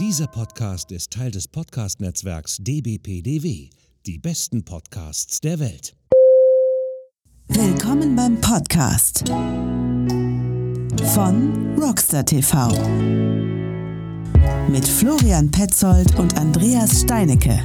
[0.00, 3.70] Dieser Podcast ist Teil des Podcast-Netzwerks dbpdw,
[4.06, 5.94] die besten Podcasts der Welt.
[7.46, 9.22] Willkommen beim Podcast
[11.14, 12.70] von Rockstar TV
[14.68, 17.62] mit Florian Petzold und Andreas Steinecke.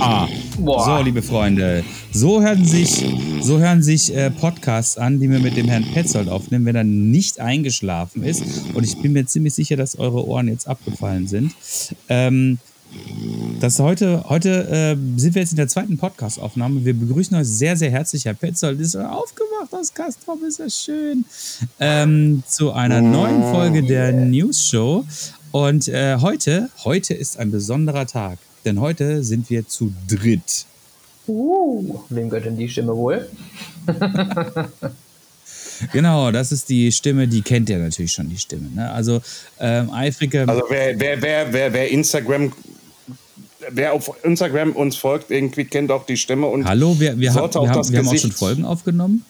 [0.00, 0.28] Ah.
[0.62, 1.82] So, liebe Freunde,
[2.12, 3.06] so hören sich,
[3.40, 6.84] so hören sich äh, Podcasts an, die wir mit dem Herrn Petzold aufnehmen, wenn er
[6.84, 8.42] nicht eingeschlafen ist.
[8.74, 11.54] Und ich bin mir ziemlich sicher, dass eure Ohren jetzt abgefallen sind.
[12.10, 12.58] Ähm,
[13.58, 16.84] das heute, heute äh, sind wir jetzt in der zweiten Podcast-Aufnahme.
[16.84, 18.26] Wir begrüßen euch sehr, sehr herzlich.
[18.26, 21.24] Herr Petzold ist aufgewacht aus Kastrop, ist das schön.
[21.78, 25.06] Ähm, zu einer neuen Folge der News Show.
[25.52, 30.66] Und äh, heute, heute ist ein besonderer Tag, denn heute sind wir zu dritt.
[31.26, 33.28] Uh, wem gehört denn die Stimme wohl?
[35.92, 38.68] Genau, das ist die Stimme, die kennt ihr natürlich schon, die Stimme.
[38.68, 38.90] Ne?
[38.90, 39.22] Also
[39.58, 40.46] ähm, eifrige.
[40.46, 42.52] Also wer, wer, wer, wer, wer Instagram
[43.70, 47.52] wer auf Instagram uns folgt, irgendwie kennt auch die Stimme und Hallo, wir, wir, haben,
[47.52, 49.24] wir, haben, wir haben auch schon Folgen aufgenommen.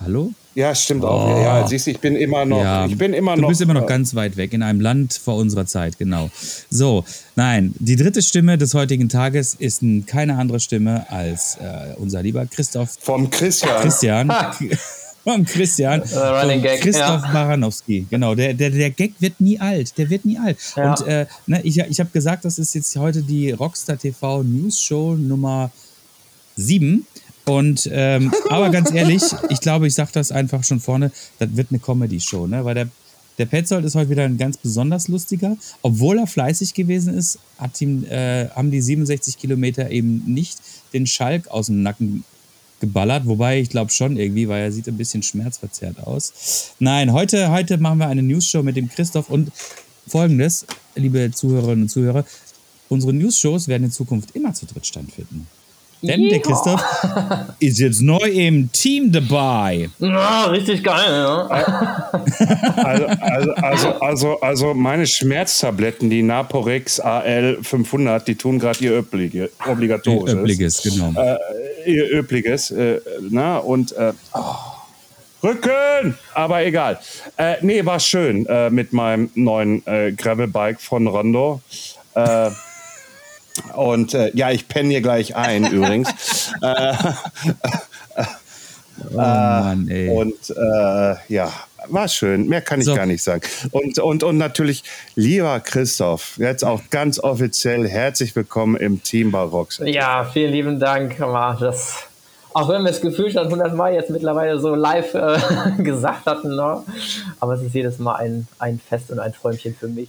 [0.00, 0.32] Hallo?
[0.54, 1.08] Ja, stimmt oh.
[1.08, 1.42] auch.
[1.42, 2.62] Ja, siehst du, ich bin immer noch.
[2.62, 3.48] Ja, ich bin immer du noch.
[3.48, 6.30] bist immer noch ganz weit weg, in einem Land vor unserer Zeit, genau.
[6.70, 7.04] So,
[7.36, 12.44] nein, die dritte Stimme des heutigen Tages ist keine andere Stimme als äh, unser lieber
[12.46, 12.90] Christoph.
[13.00, 13.80] Vom Christian.
[13.80, 14.32] Christian.
[15.24, 16.02] vom Christian.
[16.02, 17.30] Uh, vom Gag, Christoph ja.
[17.32, 18.06] Baranowski.
[18.10, 19.96] Genau, der, der, der Gag wird nie alt.
[19.96, 20.58] Der wird nie alt.
[20.76, 20.90] Ja.
[20.90, 24.80] Und äh, ne, ich, ich habe gesagt, das ist jetzt heute die Rockstar TV News
[24.80, 25.70] Show Nummer
[26.56, 27.06] 7.
[27.52, 31.68] Und ähm, aber ganz ehrlich, ich glaube, ich sage das einfach schon vorne, das wird
[31.70, 32.64] eine Comedy-Show, ne?
[32.64, 32.88] Weil der,
[33.36, 35.58] der Petzold ist heute wieder ein ganz besonders lustiger.
[35.82, 40.60] Obwohl er fleißig gewesen ist, hat ihm, äh, haben die 67 Kilometer eben nicht
[40.94, 42.24] den Schalk aus dem Nacken
[42.80, 43.26] geballert.
[43.26, 46.72] Wobei ich glaube schon irgendwie, weil er sieht ein bisschen schmerzverzerrt aus.
[46.78, 49.52] Nein, heute, heute machen wir eine News-Show mit dem Christoph und
[50.08, 52.24] folgendes, liebe Zuhörerinnen und Zuhörer.
[52.88, 55.46] Unsere News-Shows werden in Zukunft immer zu dritt stattfinden.
[56.02, 56.82] Denn der Christoph
[57.60, 59.88] ist jetzt neu im Team dabei.
[60.00, 61.48] Ja, richtig geil, ja.
[62.82, 68.92] Also, also, also, also, also meine Schmerztabletten, die Naporex AL 500, die tun gerade ihr
[68.92, 70.34] Öblige, obligatorisches.
[70.34, 71.20] Ihr Öbliges, genau.
[71.20, 72.70] Äh, ihr Öbliges.
[72.70, 74.54] Äh, na, und äh, oh,
[75.42, 76.16] Rücken!
[76.34, 76.98] Aber egal.
[77.36, 81.60] Äh, nee, war schön äh, mit meinem neuen äh, Gravelbike von Rondo.
[82.14, 82.50] Äh,
[83.74, 86.08] und äh, ja, ich penne hier gleich ein übrigens.
[86.60, 86.94] äh,
[89.10, 90.08] oh Mann, ey.
[90.08, 91.52] Und äh, ja,
[91.88, 92.48] war schön.
[92.48, 92.94] Mehr kann ich so.
[92.94, 93.42] gar nicht sagen.
[93.70, 99.78] Und, und, und natürlich, lieber Christoph, jetzt auch ganz offiziell herzlich willkommen im Team Barock.
[99.80, 101.16] Ja, vielen lieben Dank.
[101.18, 101.96] Das,
[102.54, 105.38] auch wenn wir es gefühlt schon 100 Mal jetzt mittlerweile so live äh,
[105.82, 106.82] gesagt hatten, ne?
[107.40, 110.08] aber es ist jedes Mal ein, ein Fest und ein Träumchen für mich.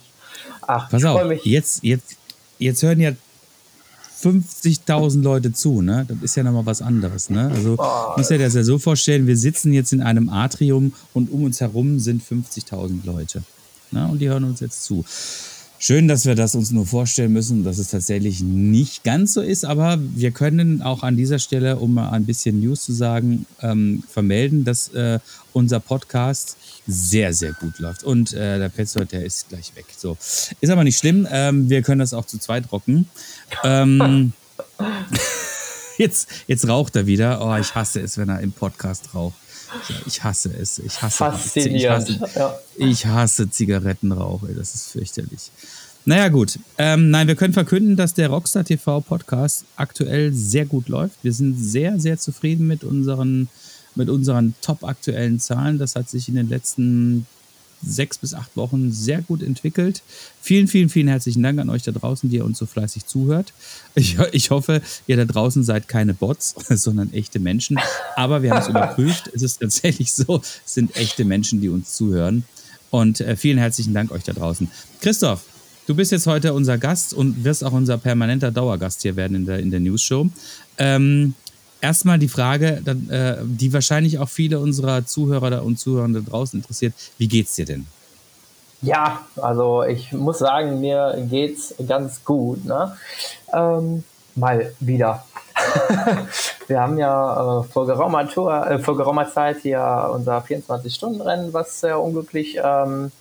[0.68, 1.44] Ach, Pass auf, mich.
[1.46, 2.18] Jetzt, jetzt,
[2.58, 3.12] jetzt hören ja
[4.24, 6.06] 50.000 Leute zu, ne?
[6.08, 7.52] Das ist ja nochmal was anderes, ne?
[7.54, 11.32] Also, oh, muss ja das ja so vorstellen, wir sitzen jetzt in einem Atrium und
[11.32, 13.44] um uns herum sind 50.000 Leute.
[13.92, 14.08] Ne?
[14.08, 15.06] Und die hören uns jetzt zu.
[15.86, 19.66] Schön, dass wir das uns nur vorstellen müssen, dass es tatsächlich nicht ganz so ist,
[19.66, 24.02] aber wir können auch an dieser Stelle, um mal ein bisschen News zu sagen, ähm,
[24.08, 25.20] vermelden, dass äh,
[25.52, 26.56] unser Podcast
[26.88, 28.06] sehr, sehr gut läuft.
[28.06, 29.84] Und äh, der Petzold, der ist gleich weg.
[29.98, 30.16] So.
[30.62, 31.28] Ist aber nicht schlimm.
[31.30, 33.10] Ähm, wir können das auch zu zweit rocken.
[33.66, 34.32] Ähm,
[35.98, 37.46] jetzt, jetzt raucht er wieder.
[37.46, 39.36] Oh, ich hasse es, wenn er im Podcast raucht.
[40.06, 40.80] Ich hasse es.
[40.80, 42.10] Ich hasse, Faszinierend.
[42.10, 42.60] Ich hasse, ja.
[42.76, 44.44] ich hasse Zigarettenrauch.
[44.48, 45.52] Ey, das ist fürchterlich.
[46.06, 46.60] Naja, gut.
[46.78, 51.16] Ähm, nein, wir können verkünden, dass der Rockstar TV Podcast aktuell sehr gut läuft.
[51.24, 53.48] Wir sind sehr, sehr zufrieden mit unseren,
[53.96, 55.78] mit unseren top aktuellen Zahlen.
[55.78, 57.26] Das hat sich in den letzten
[57.86, 60.02] sechs bis acht Wochen sehr gut entwickelt.
[60.42, 63.54] Vielen, vielen, vielen herzlichen Dank an euch da draußen, die ihr uns so fleißig zuhört.
[63.96, 67.80] Ich, ich hoffe, ihr da draußen seid keine Bots, sondern echte Menschen.
[68.16, 69.30] Aber wir haben es überprüft.
[69.34, 72.44] Es ist tatsächlich so, es sind echte Menschen, die uns zuhören.
[72.90, 74.70] Und äh, vielen herzlichen Dank euch da draußen.
[75.02, 75.44] Christoph,
[75.88, 79.46] du bist jetzt heute unser Gast und wirst auch unser permanenter Dauergast hier werden in
[79.46, 80.30] der, in der News-Show.
[80.78, 81.34] Ähm,
[81.84, 86.94] erstmal die Frage, äh, die wahrscheinlich auch viele unserer Zuhörer und Zuhörer da draußen interessiert.
[87.18, 87.86] Wie geht's dir denn?
[88.82, 92.66] Ja, also ich muss sagen, mir geht's ganz gut.
[92.66, 92.96] Ne?
[93.54, 94.04] Ähm,
[94.36, 95.26] mal wieder.
[96.68, 101.80] wir haben ja äh, vor, geraumer Tour, äh, vor geraumer Zeit hier unser 24-Stunden-Rennen, was
[101.80, 103.12] sehr unglücklich, ähm,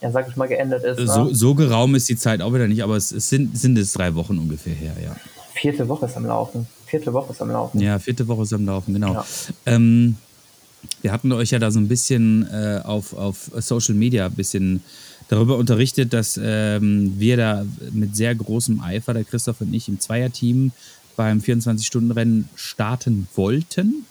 [0.00, 0.98] ja, sag ich mal, geendet ist.
[0.98, 1.06] Ne?
[1.06, 3.92] So, so geraum ist die Zeit auch wieder nicht, aber es, es sind, sind es
[3.92, 5.14] drei Wochen ungefähr her, ja.
[5.54, 7.80] Vierte Woche ist am Laufen vierte Woche ist am Laufen.
[7.80, 9.14] Ja, vierte Woche ist am Laufen, genau.
[9.14, 9.26] Ja.
[9.66, 10.16] Ähm,
[11.02, 14.82] wir hatten euch ja da so ein bisschen äh, auf, auf Social Media ein bisschen
[15.28, 20.00] darüber unterrichtet, dass ähm, wir da mit sehr großem Eifer, der Christoph und ich, im
[20.00, 20.72] Zweierteam
[21.16, 24.06] beim 24-Stunden-Rennen starten wollten.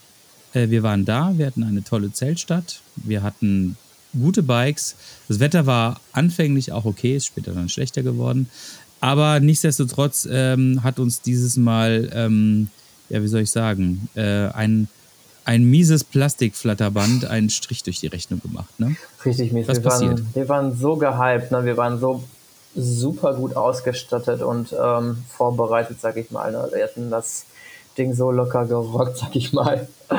[0.53, 3.77] Äh, wir waren da, wir hatten eine tolle Zeltstadt, wir hatten
[4.18, 4.95] gute Bikes.
[5.27, 8.50] Das Wetter war anfänglich auch okay, ist später dann schlechter geworden.
[9.00, 12.70] Aber nichtsdestotrotz ähm, hat uns dieses Mal, ähm,
[13.10, 14.88] ja, wie soll ich sagen, äh, ein
[15.48, 18.82] ein mieses Plastikflatterband einen Strich durch die Rechnung gemacht.
[18.82, 18.98] Ne?
[19.24, 19.66] Richtig mies.
[19.70, 20.20] Was wir, passiert?
[20.20, 21.64] Waren, wir waren so gehypt, ne?
[21.64, 22.22] wir waren so
[22.76, 26.52] super gut ausgestattet und ähm, vorbereitet, sag ich mal.
[26.52, 26.68] Ne?
[26.74, 27.46] Wir hatten das
[27.98, 29.88] Ding so locker gerockt, sag ich mal.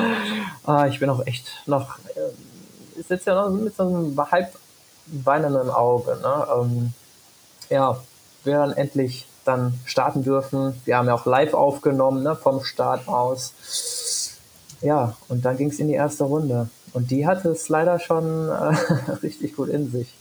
[0.63, 4.51] ah, ich bin auch echt noch, äh, sitze ja noch mit so einem halb
[5.05, 6.17] weinenden Auge.
[6.23, 6.47] Ne?
[6.59, 6.93] Ähm,
[7.69, 8.01] ja,
[8.43, 10.79] wir dann endlich dann starten dürfen.
[10.85, 13.53] Wir haben ja auch live aufgenommen, ne, vom Start aus
[14.81, 16.69] ja, und dann ging es in die erste Runde.
[16.93, 20.13] Und die hatte es leider schon äh, richtig gut in sich.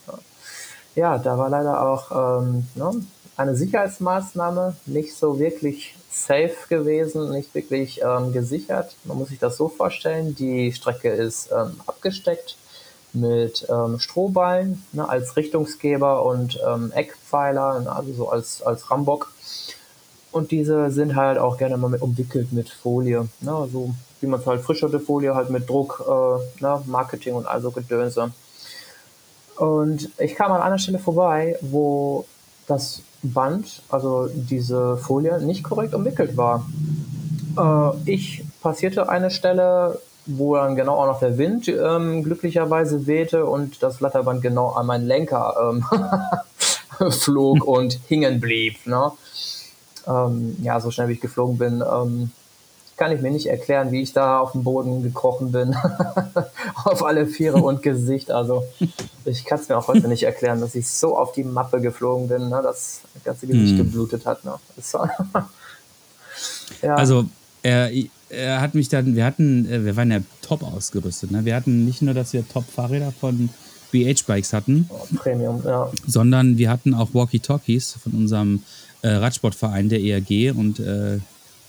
[0.94, 2.90] Ja, da war leider auch ähm, ne,
[3.36, 8.96] eine Sicherheitsmaßnahme nicht so wirklich safe gewesen, nicht wirklich ähm, gesichert.
[9.04, 12.56] Man muss sich das so vorstellen, die Strecke ist ähm, abgesteckt
[13.12, 19.32] mit ähm, Strohballen ne, als Richtungsgeber und ähm, Eckpfeiler, ne, also so als, als Rambock.
[20.30, 23.28] Und diese sind halt auch gerne mal mit umwickelt mit Folie.
[23.40, 27.46] Ne, so wie man es halt frischerte Folie halt mit Druck, äh, ne, Marketing und
[27.46, 28.32] also Gedönse.
[29.56, 32.26] Und ich kam an einer Stelle vorbei, wo
[32.66, 36.64] das Band, also diese Folie, nicht korrekt umwickelt war.
[37.58, 43.46] Äh, ich passierte eine Stelle, wo dann genau auch noch der Wind ähm, glücklicherweise wehte
[43.46, 45.72] und das Blatterband genau an meinen Lenker
[47.00, 48.86] ähm, flog und hingen blieb.
[48.86, 49.10] Ne?
[50.06, 52.30] Ähm, ja, so schnell wie ich geflogen bin, ähm,
[52.98, 55.74] kann ich mir nicht erklären, wie ich da auf den Boden gekrochen bin.
[56.84, 58.30] auf alle Viere und Gesicht.
[58.30, 58.64] Also
[59.24, 62.28] ich kann es mir auch heute nicht erklären, dass ich so auf die Mappe geflogen
[62.28, 63.84] bin, ne, dass das ganze Gesicht hm.
[63.84, 64.44] geblutet hat.
[64.44, 64.54] Ne.
[66.82, 66.96] ja.
[66.96, 67.26] Also
[67.62, 67.90] er,
[68.30, 71.30] er hat mich dann, wir hatten, äh, wir waren ja top ausgerüstet.
[71.30, 71.44] Ne?
[71.44, 73.48] Wir hatten nicht nur, dass wir Top-Fahrräder von
[73.90, 75.90] BH-Bikes hatten, oh, Premium, ja.
[76.06, 78.62] sondern wir hatten auch Walkie-Talkies von unserem
[79.02, 80.54] äh, Radsportverein, der ERG.
[80.54, 81.18] Und äh,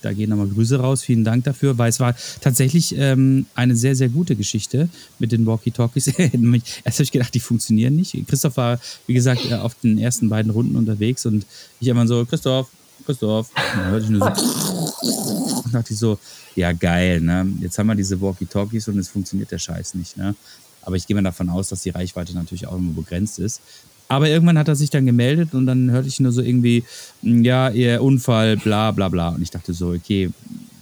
[0.02, 1.02] da gehen nochmal Grüße raus.
[1.02, 4.88] Vielen Dank dafür, weil es war tatsächlich ähm, eine sehr, sehr gute Geschichte
[5.18, 6.06] mit den Walkie-Talkies.
[6.18, 8.16] Erst habe ich gedacht, die funktionieren nicht.
[8.26, 11.46] Christoph war, wie gesagt, äh, auf den ersten beiden Runden unterwegs und
[11.80, 12.68] ich immer so, Christoph,
[13.06, 13.48] Christoph.
[13.48, 15.46] Und dann hörte ich nur so.
[15.70, 16.18] Und dachte ich so,
[16.56, 17.46] ja geil, ne?
[17.60, 20.34] Jetzt haben wir diese Walkie-Talkies und es funktioniert der Scheiß nicht, ne?
[20.82, 23.60] Aber ich gehe mal davon aus, dass die Reichweite natürlich auch immer begrenzt ist.
[24.08, 26.84] Aber irgendwann hat er sich dann gemeldet und dann hörte ich nur so irgendwie,
[27.22, 29.28] hm, ja, ihr Unfall, bla bla bla.
[29.28, 30.30] Und ich dachte so, okay,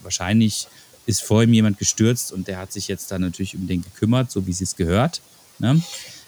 [0.02, 0.68] wahrscheinlich
[1.04, 4.30] ist vor ihm jemand gestürzt und der hat sich jetzt dann natürlich um den gekümmert,
[4.30, 5.20] so wie es gehört.
[5.58, 5.82] Ne?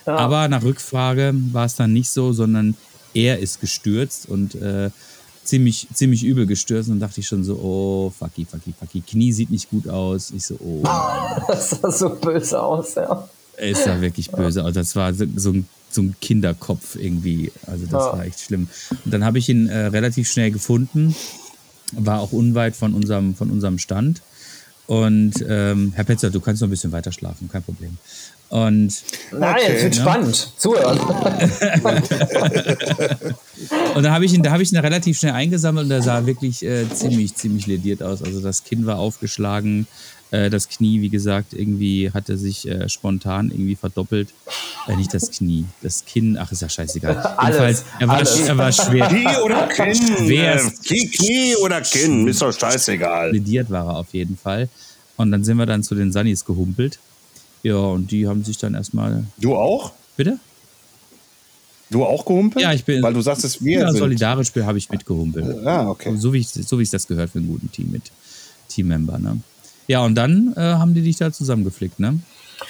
[0.07, 0.17] Ja.
[0.17, 2.77] Aber nach Rückfrage war es dann nicht so, sondern
[3.15, 4.91] er ist gestürzt und äh,
[5.45, 9.01] ziemlich, ziemlich übel gestürzt und dachte ich schon so, oh, fucky, fucky, fucky.
[9.01, 10.31] Knie sieht nicht gut aus.
[10.31, 10.83] Ich so, oh.
[11.49, 13.29] das sah so böse aus, ja.
[13.57, 14.73] Es sah wirklich böse aus.
[14.73, 17.53] Das war so, so ein so ein Kinderkopf irgendwie.
[17.67, 18.13] Also das ja.
[18.13, 18.69] war echt schlimm.
[19.05, 21.15] Und dann habe ich ihn äh, relativ schnell gefunden,
[21.93, 24.23] war auch unweit von unserem, von unserem Stand.
[24.87, 27.99] Und ähm, Herr Petzer, du kannst noch ein bisschen weiter schlafen, kein Problem.
[28.49, 30.01] Und Nein, okay, es wird ne?
[30.01, 30.53] spannend.
[30.57, 30.99] Zuhören.
[33.95, 36.27] und da habe ich ihn, da habe ich ihn relativ schnell eingesammelt und er sah
[36.27, 38.23] wirklich äh, ziemlich, ziemlich lediert aus.
[38.23, 39.87] Also das Kinn war aufgeschlagen,
[40.31, 44.29] äh, das Knie, wie gesagt, irgendwie hatte sich äh, spontan irgendwie verdoppelt.
[44.87, 47.17] Äh, nicht das Knie, das Kinn, ach, ist ja scheißegal.
[47.37, 48.41] Alles, er war, alles.
[48.41, 49.09] er war schwer.
[49.09, 49.95] Knie oder Kinn?
[49.95, 50.73] Schwer.
[50.85, 53.33] Knie oder Kinn, ist doch scheißegal.
[53.33, 54.69] Lediert war er auf jeden Fall.
[55.17, 56.99] Und dann sind wir dann zu den Sunnis gehumpelt.
[57.63, 59.25] Ja, und die haben sich dann erstmal.
[59.39, 59.93] Du auch?
[60.17, 60.39] Bitte?
[61.91, 62.63] Du auch gehumpelt?
[62.63, 63.03] Ja, ich bin.
[63.03, 63.99] Weil du sagst, es wir ja, sind.
[63.99, 65.67] solidarisch habe ich mitgehumpelt.
[65.67, 66.15] Ah, okay.
[66.17, 68.13] So wie ich so wie es das gehört für einen guten Team mit
[68.69, 69.41] Teammember, ne?
[69.89, 72.21] Ja, und dann äh, haben die dich da zusammengeflickt, ne?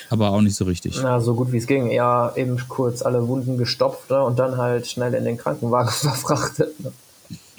[0.09, 0.99] Aber auch nicht so richtig.
[1.03, 1.91] Na, so gut wie es ging.
[1.91, 4.23] Ja, eben kurz alle Wunden gestopft ne?
[4.23, 6.81] und dann halt schnell in den Krankenwagen verfrachtet.
[6.81, 6.93] Ne?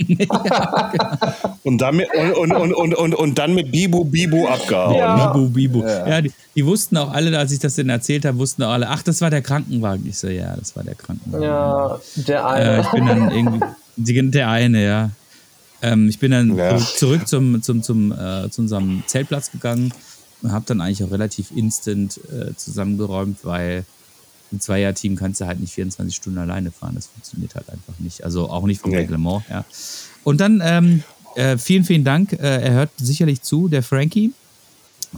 [1.63, 4.97] und, dann mit, und, und, und, und, und, dann mit Bibu Bibu abgehauen.
[4.97, 5.33] Ja.
[5.33, 5.83] Bibu Bibu.
[5.83, 8.71] Ja, ja die, die, wussten auch alle, als ich das denn erzählt habe, wussten auch
[8.71, 10.05] alle, ach, das war der Krankenwagen.
[10.07, 11.43] Ich so, ja, das war der Krankenwagen.
[11.43, 12.77] Ja, der eine.
[12.77, 13.31] Äh, ich bin dann
[13.97, 15.09] irgendwie, der eine, ja.
[15.81, 16.77] Ähm, ich bin dann ja.
[16.77, 19.91] zurück zum, zum, zum, äh, zu unserem Zeltplatz gegangen
[20.41, 23.85] und habe dann eigentlich auch relativ instant äh, zusammengeräumt, weil
[24.51, 26.95] ein Zweierteam kannst du halt nicht 24 Stunden alleine fahren.
[26.95, 28.23] Das funktioniert halt einfach nicht.
[28.23, 28.97] Also auch nicht vom nee.
[28.97, 29.65] Reglement, ja.
[30.23, 31.03] Und dann ähm,
[31.35, 32.33] äh, vielen, vielen Dank.
[32.33, 34.31] Äh, er hört sicherlich zu, der Frankie.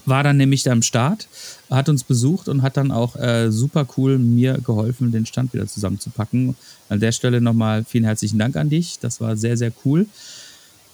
[0.06, 1.28] war dann nämlich da am Start,
[1.70, 5.68] hat uns besucht und hat dann auch äh, super cool mir geholfen, den Stand wieder
[5.68, 6.56] zusammenzupacken.
[6.90, 9.00] An der Stelle nochmal vielen herzlichen Dank an dich.
[9.00, 10.08] Das war sehr, sehr cool.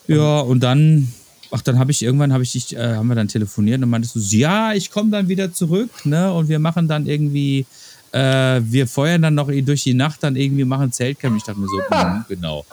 [0.07, 1.13] Ja, und dann,
[1.51, 4.15] ach, dann habe ich irgendwann, habe ich dich, äh, haben wir dann telefoniert und meintest
[4.15, 6.33] du, ja, ich komme dann wieder zurück, ne?
[6.33, 7.65] Und wir machen dann irgendwie
[8.11, 11.37] äh, wir feuern dann noch durch die Nacht dann irgendwie machen Zeltcamp.
[11.37, 12.65] Ich dachte mir so, hm, genau.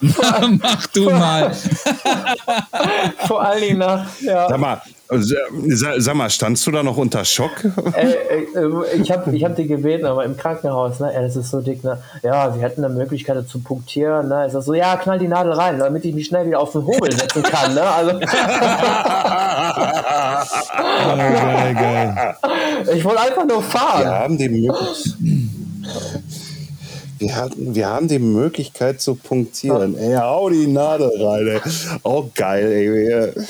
[0.00, 1.54] Mach du mal.
[3.26, 4.48] Vor allen Dingen nach, ja.
[4.48, 7.64] Sag mal, sag mal, standst du da noch unter Schock?
[7.94, 8.12] Äh,
[8.54, 11.60] äh, ich habe ich hab die gebeten, aber im Krankenhaus, ne, ey, das ist so
[11.60, 15.18] dick, ne, ja, wir hätten eine Möglichkeit zu punktieren, ne, ist das so, ja, knall
[15.18, 18.16] die Nadel rein, damit ich mich schnell wieder auf den Hobel setzen kann, ne, also.
[18.16, 18.20] oh,
[21.16, 22.36] geil, geil.
[22.94, 24.04] Ich wollte einfach nur fahren.
[24.04, 25.14] Wir haben die Möglichkeit.
[27.18, 29.96] Wir, hatten, wir haben die Möglichkeit zu punktieren.
[29.98, 31.60] Ey, hau die Nadel rein, ey.
[32.02, 33.44] Auch oh, geil, ey.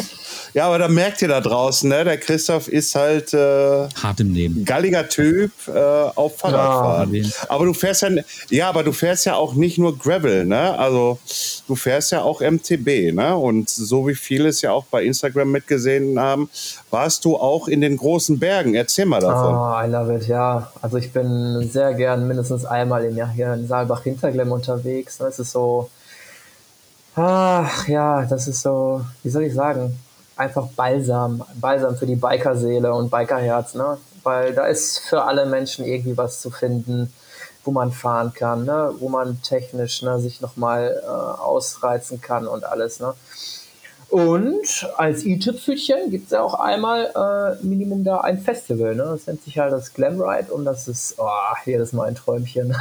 [0.52, 2.04] Ja, aber da merkt ihr da draußen, ne?
[2.04, 4.64] der Christoph ist halt äh, hart im Leben.
[4.64, 7.14] Galliger Typ äh, auf Fahrradfahren.
[7.14, 8.08] Ja, aber du fährst ja,
[8.50, 10.78] ja, aber du fährst ja auch nicht nur Gravel, ne?
[10.78, 11.18] Also
[11.68, 13.36] du fährst ja auch MTB, ne?
[13.36, 16.50] Und so wie viele es ja auch bei Instagram mitgesehen haben,
[16.90, 18.74] warst du auch in den großen Bergen.
[18.74, 19.54] Erzähl mal davon.
[19.54, 20.72] Oh, I love it, ja.
[20.82, 25.20] Also ich bin sehr gern mindestens einmal im Jahr hier in Saalbach-Hinterglemm unterwegs.
[25.20, 25.90] Es ist so,
[27.14, 29.96] ach ja, das ist so, wie soll ich sagen?
[30.40, 33.98] Einfach Balsam, Balsam für die Bikerseele und Bikerherz, ne?
[34.22, 37.12] Weil da ist für alle Menschen irgendwie was zu finden,
[37.64, 38.92] wo man fahren kann, ne?
[38.98, 43.00] wo man technisch ne, sich nochmal äh, ausreizen kann und alles.
[43.00, 43.14] Ne?
[44.08, 48.94] Und als i-Tüpfelchen gibt es ja auch einmal äh, Minimum da ein Festival.
[48.94, 49.04] Ne?
[49.04, 51.28] Das nennt sich halt das Glam Ride und das ist oh,
[51.64, 52.74] jedes Mal ein Träumchen.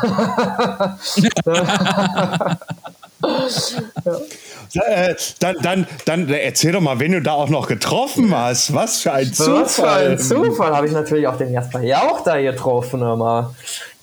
[4.72, 4.84] ja.
[4.84, 8.74] äh, dann, dann, dann erzähl doch mal, wen du da auch noch getroffen hast.
[8.74, 9.58] Was für ein Zufall.
[9.62, 13.02] Was für ein Zufall habe ich natürlich auch den Jasper Jauch da getroffen.
[13.02, 13.54] Immer.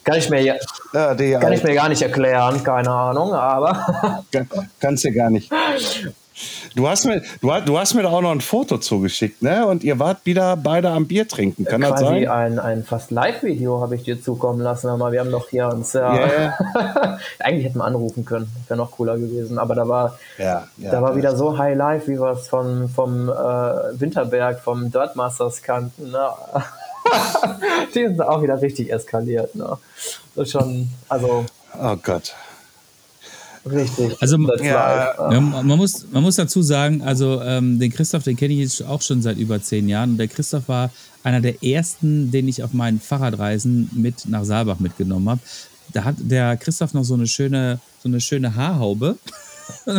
[0.04, 0.54] Kann ich mir, ja,
[0.92, 4.22] kann ich mir gar nicht erklären, keine Ahnung, aber.
[4.78, 5.50] Kannst du gar nicht.
[6.74, 9.66] Du hast mir, du, du hast mir da auch noch ein Foto zugeschickt, ne?
[9.66, 11.64] Und ihr wart wieder beide am Bier trinken.
[11.64, 12.28] Kann Quasi das sein?
[12.28, 14.88] Ein, ein fast Live-Video habe ich dir zukommen lassen.
[14.88, 16.14] Aber wir haben doch hier uns ja.
[16.14, 17.18] Yeah.
[17.38, 18.50] eigentlich hätten wir anrufen können.
[18.68, 19.58] Wäre noch cooler gewesen.
[19.58, 21.16] Aber da war, ja, ja, da war ja.
[21.16, 23.32] wieder so High Life, wie wir es vom, vom äh,
[23.98, 26.10] Winterberg, vom Dirtmasters kannten.
[26.10, 26.28] Ne?
[27.94, 29.54] Die sind auch wieder richtig eskaliert.
[29.54, 29.78] Ne?
[30.34, 31.46] Das ist schon, also.
[31.80, 32.34] Oh Gott.
[33.70, 34.16] Richtig.
[34.20, 38.54] Also ja, ja, man, muss, man muss dazu sagen, also ähm, den Christoph, den kenne
[38.54, 40.12] ich jetzt auch schon seit über zehn Jahren.
[40.12, 40.90] Und der Christoph war
[41.24, 45.40] einer der ersten, den ich auf meinen Fahrradreisen mit nach Saalbach mitgenommen habe.
[45.92, 49.16] Da hat der Christoph noch so eine schöne, so eine schöne Haarhaube.
[49.84, 49.90] so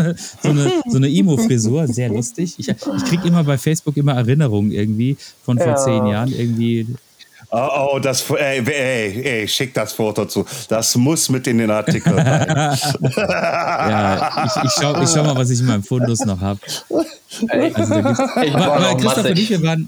[0.49, 2.55] eine, so eine Imo-Frisur, sehr lustig.
[2.57, 5.75] Ich, ich kriege immer bei Facebook immer Erinnerungen irgendwie von vor ja.
[5.75, 6.31] zehn Jahren.
[6.31, 6.87] Irgendwie
[7.49, 10.45] Oh, oh, das, ey, ey, ey, schick das Foto zu.
[10.67, 12.45] Das muss mit in den Artikel rein.
[13.15, 16.59] ja, ich, ich, schau, ich schau mal, was ich in meinem Fundus noch habe.
[17.47, 17.93] Also,
[18.53, 19.87] aber, Christoph und ich, wir waren,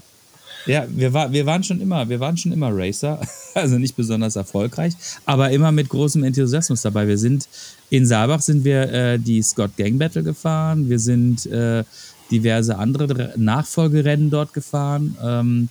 [0.64, 3.20] ja, wir, war, wir, waren schon immer, wir waren schon immer Racer,
[3.54, 4.94] also nicht besonders erfolgreich,
[5.26, 7.06] aber immer mit großem Enthusiasmus dabei.
[7.08, 7.46] Wir sind
[7.90, 11.84] in Saalbach sind wir äh, die Scott Gang Battle gefahren, wir sind äh,
[12.30, 15.16] diverse andere Nachfolgerennen dort gefahren.
[15.22, 15.68] Ähm,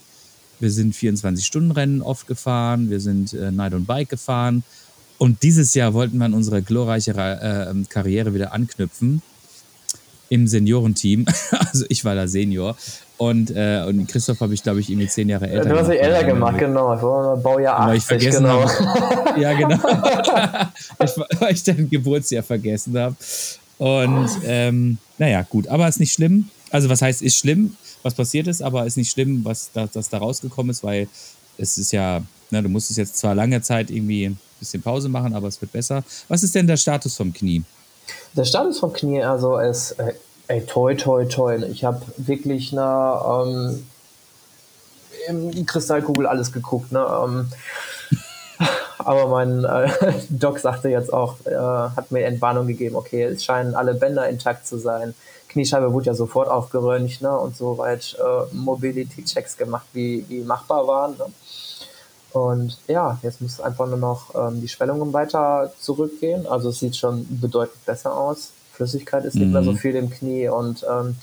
[0.59, 4.63] wir sind 24-Stunden-Rennen oft gefahren, wir sind äh, Night und Bike gefahren.
[5.17, 9.21] Und dieses Jahr wollten wir an unsere glorreiche äh, Karriere wieder anknüpfen
[10.29, 11.25] im Seniorenteam.
[11.51, 12.77] also ich war da Senior.
[13.17, 15.69] Und, äh, und Christoph habe ich, glaube ich, irgendwie zehn Jahre älter.
[15.69, 16.95] Du hast dich älter gemacht, genau.
[16.95, 18.69] Ich war Baujahr 80, weil ich vergessen genau.
[18.69, 19.77] Habe, ja, genau.
[21.39, 23.15] weil ich dein Geburtsjahr vergessen habe.
[23.77, 25.67] Und ähm, naja, gut.
[25.67, 26.49] Aber ist nicht schlimm.
[26.71, 27.75] Also was heißt, ist schlimm?
[28.03, 31.07] Was passiert ist, aber ist nicht schlimm, was da, das da rausgekommen ist, weil
[31.57, 35.33] es ist ja, ne, du musstest jetzt zwar lange Zeit irgendwie ein bisschen Pause machen,
[35.33, 36.03] aber es wird besser.
[36.27, 37.63] Was ist denn der Status vom Knie?
[38.35, 40.13] Der Status vom Knie, also ist, äh,
[40.47, 41.57] ey, toi, toi, toi.
[41.69, 43.19] Ich habe wirklich eine,
[45.27, 47.47] ähm, im Kristallkugel alles geguckt, ne, ähm,
[48.99, 49.89] aber mein äh,
[50.29, 54.65] Doc sagte jetzt auch, äh, hat mir Entwarnung gegeben, okay, es scheinen alle Bänder intakt
[54.65, 55.13] zu sein.
[55.49, 61.17] Kniescheibe wurde ja sofort aufgeröntgt ne, und soweit äh, Mobility-Checks gemacht, wie, wie machbar waren.
[61.17, 61.25] Ne.
[62.31, 66.45] Und ja, jetzt muss einfach nur noch ähm, die Schwellungen weiter zurückgehen.
[66.45, 68.51] Also es sieht schon bedeutend besser aus.
[68.73, 69.41] Flüssigkeit ist mhm.
[69.41, 69.77] nicht mehr so mhm.
[69.77, 71.15] viel im Knie und ähm,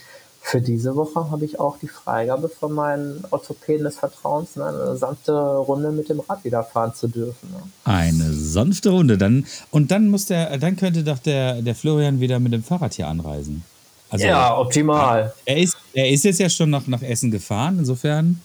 [0.43, 4.97] für diese Woche habe ich auch die Freigabe von meinen Orthopäden des Vertrauens, ne, eine
[4.97, 7.51] sanfte Runde mit dem Rad wieder fahren zu dürfen.
[7.51, 7.59] Ne.
[7.83, 9.19] Eine sanfte Runde.
[9.19, 12.95] Dann, und dann muss der, dann könnte doch der, der Florian wieder mit dem Fahrrad
[12.95, 13.65] hier anreisen.
[14.09, 15.35] Also, ja, optimal.
[15.45, 18.41] Er ist, er ist jetzt ja schon noch nach Essen gefahren, insofern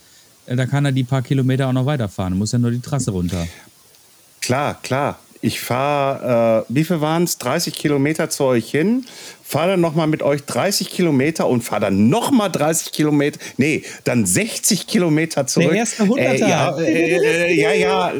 [0.45, 2.37] äh, da kann er die paar Kilometer auch noch weiterfahren.
[2.37, 3.47] Muss ja nur die Trasse runter.
[4.41, 5.19] Klar, klar.
[5.43, 7.37] Ich fahre, äh, wie viel waren es?
[7.39, 9.05] 30 Kilometer zu euch hin,
[9.51, 14.25] fahre dann nochmal mit euch 30 Kilometer und fahre dann nochmal 30 Kilometer, nee, dann
[14.25, 15.71] 60 Kilometer zurück.
[15.71, 18.11] Der erste 100 äh, ja, äh, ja, ja,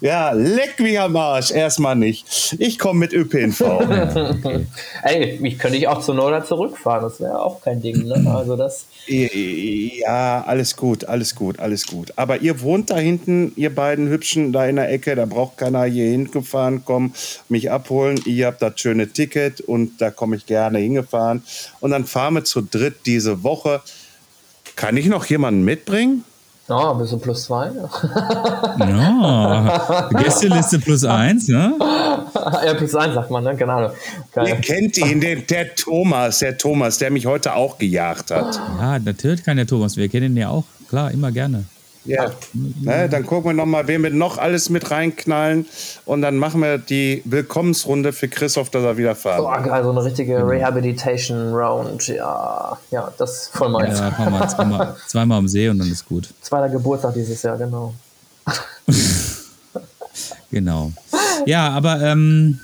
[0.00, 2.56] ja, leck mich am Arsch, erstmal nicht.
[2.58, 3.60] Ich komme mit ÖPNV.
[3.60, 4.66] okay.
[5.04, 8.28] Ey, ich könnte ich auch zu Norden zurückfahren, das wäre auch kein Ding, ne?
[8.28, 8.86] Also das.
[9.06, 12.12] Ja, alles gut, alles gut, alles gut.
[12.16, 15.84] Aber ihr wohnt da hinten, ihr beiden Hübschen da in der Ecke, da braucht keiner
[15.84, 17.14] hier hingefahren kommen,
[17.48, 18.20] mich abholen.
[18.26, 21.42] Ihr habt das schöne Ticket und da da komme ich gerne hingefahren.
[21.80, 23.82] Und dann fahren wir zu dritt diese Woche.
[24.76, 26.24] Kann ich noch jemanden mitbringen?
[26.68, 27.70] Ja, bist du plus zwei?
[28.78, 31.74] ja, Gästeliste plus eins, ne?
[31.78, 33.56] Ja, plus eins sagt man, ne?
[33.56, 33.90] Genau.
[34.34, 34.48] Geil.
[34.48, 38.60] Ihr kennt ihn, der, der, Thomas, der Thomas, der mich heute auch gejagt hat.
[38.78, 40.64] Ja, natürlich kann der Thomas, wir kennen ihn ja auch.
[40.90, 41.64] Klar, immer gerne.
[42.04, 45.66] Ja, ne, dann gucken wir nochmal, wen wir noch alles mit reinknallen.
[46.06, 49.90] Und dann machen wir die Willkommensrunde für Christoph, dass er wieder fahren Oh, geil, so
[49.90, 52.08] eine richtige Rehabilitation Round.
[52.08, 53.98] Ja, ja, das ist voll meins.
[53.98, 56.28] Ja, wir zweimal, zweimal am See und dann ist gut.
[56.40, 57.94] Zweiter Geburtstag dieses Jahr, genau.
[60.50, 60.92] genau.
[61.46, 62.60] Ja, aber ähm,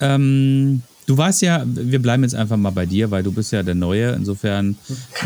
[0.00, 3.62] ähm, Du warst ja, wir bleiben jetzt einfach mal bei dir, weil du bist ja
[3.62, 4.10] der Neue.
[4.12, 4.76] Insofern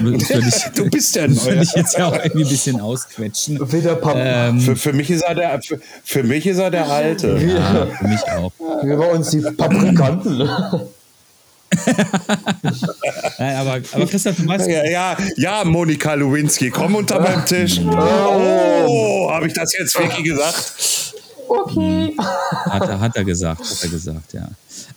[0.03, 0.29] würde ich,
[0.75, 1.45] du bist der Neue.
[1.47, 3.59] Würde ich jetzt ja auch irgendwie ein bisschen ausquetschen.
[4.15, 7.29] Ähm, für, für, mich ist er der, für, für, mich ist er der Alte.
[7.39, 8.53] Ja, für mich auch.
[8.83, 10.39] Wir bei uns die Paprikanten.
[13.39, 14.69] Nein, aber, aber Christoph, du weißt.
[14.69, 17.81] Ja, ja, ja, Monika Lewinsky, komm unter meinem Tisch.
[17.81, 21.15] Oh, habe ich das jetzt wirklich gesagt?
[21.49, 22.15] Okay.
[22.19, 24.49] Hat er, hat er gesagt, hat er gesagt, ja.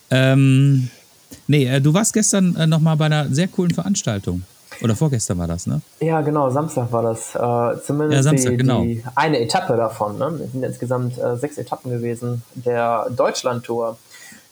[0.09, 0.89] Ähm,
[1.47, 4.43] nee, äh, du warst gestern äh, nochmal bei einer sehr coolen Veranstaltung.
[4.81, 5.81] Oder vorgestern war das, ne?
[5.99, 7.35] Ja, genau, Samstag war das.
[7.35, 8.83] Äh, zumindest ja, Samstag, die, genau.
[8.83, 10.17] die eine Etappe davon.
[10.17, 10.39] Ne?
[10.43, 12.43] Es sind insgesamt äh, sechs Etappen gewesen.
[12.55, 13.97] Der Deutschland-Tour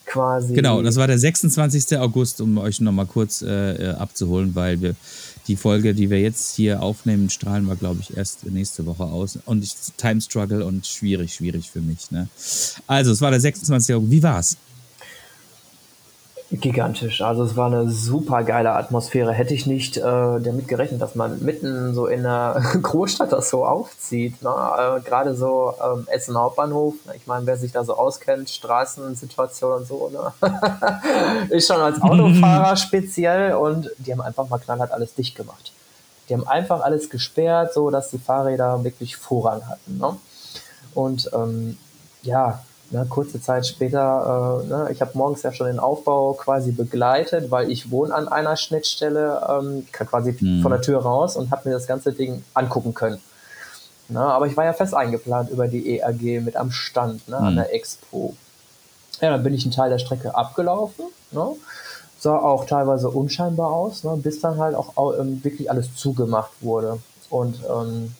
[0.05, 0.53] quasi.
[0.53, 1.97] Genau, das war der 26.
[1.97, 4.95] August, um euch nochmal kurz äh, äh, abzuholen, weil wir
[5.47, 9.39] die Folge, die wir jetzt hier aufnehmen, strahlen wir, glaube ich, erst nächste Woche aus.
[9.45, 12.11] Und ich, Time Struggle und schwierig, schwierig für mich.
[12.11, 12.27] Ne?
[12.87, 13.95] Also, es war der 26.
[13.95, 14.11] August.
[14.11, 14.57] Wie war's?
[16.51, 17.21] Gigantisch.
[17.21, 19.31] Also es war eine super geile Atmosphäre.
[19.31, 23.65] Hätte ich nicht äh, damit gerechnet, dass man mitten so in einer Großstadt das so
[23.65, 24.41] aufzieht.
[24.41, 24.49] Ne?
[24.49, 26.95] Äh, Gerade so ähm, Essen Hauptbahnhof.
[27.05, 27.13] Ne?
[27.15, 30.33] Ich meine, wer sich da so auskennt, Straßensituation und so, ne?
[31.49, 35.71] ist schon als Autofahrer speziell und die haben einfach mal knallhart alles dicht gemacht.
[36.27, 39.97] Die haben einfach alles gesperrt, so dass die Fahrräder wirklich Vorrang hatten.
[39.97, 40.17] Ne?
[40.93, 41.77] Und ähm,
[42.23, 42.61] ja,
[42.91, 47.49] Ne, kurze Zeit später, äh, ne, ich habe morgens ja schon den Aufbau quasi begleitet,
[47.49, 50.61] weil ich wohne an einer Schnittstelle, ähm, quasi mhm.
[50.61, 53.21] von der Tür raus und habe mir das ganze Ding angucken können.
[54.09, 57.45] Ne, aber ich war ja fest eingeplant über die EAG mit am Stand ne, mhm.
[57.45, 58.35] an der Expo.
[59.21, 61.05] Ja, dann bin ich einen Teil der Strecke abgelaufen.
[61.31, 61.55] Ne,
[62.19, 66.97] sah auch teilweise unscheinbar aus, ne, bis dann halt auch ähm, wirklich alles zugemacht wurde.
[67.29, 68.13] Und ähm,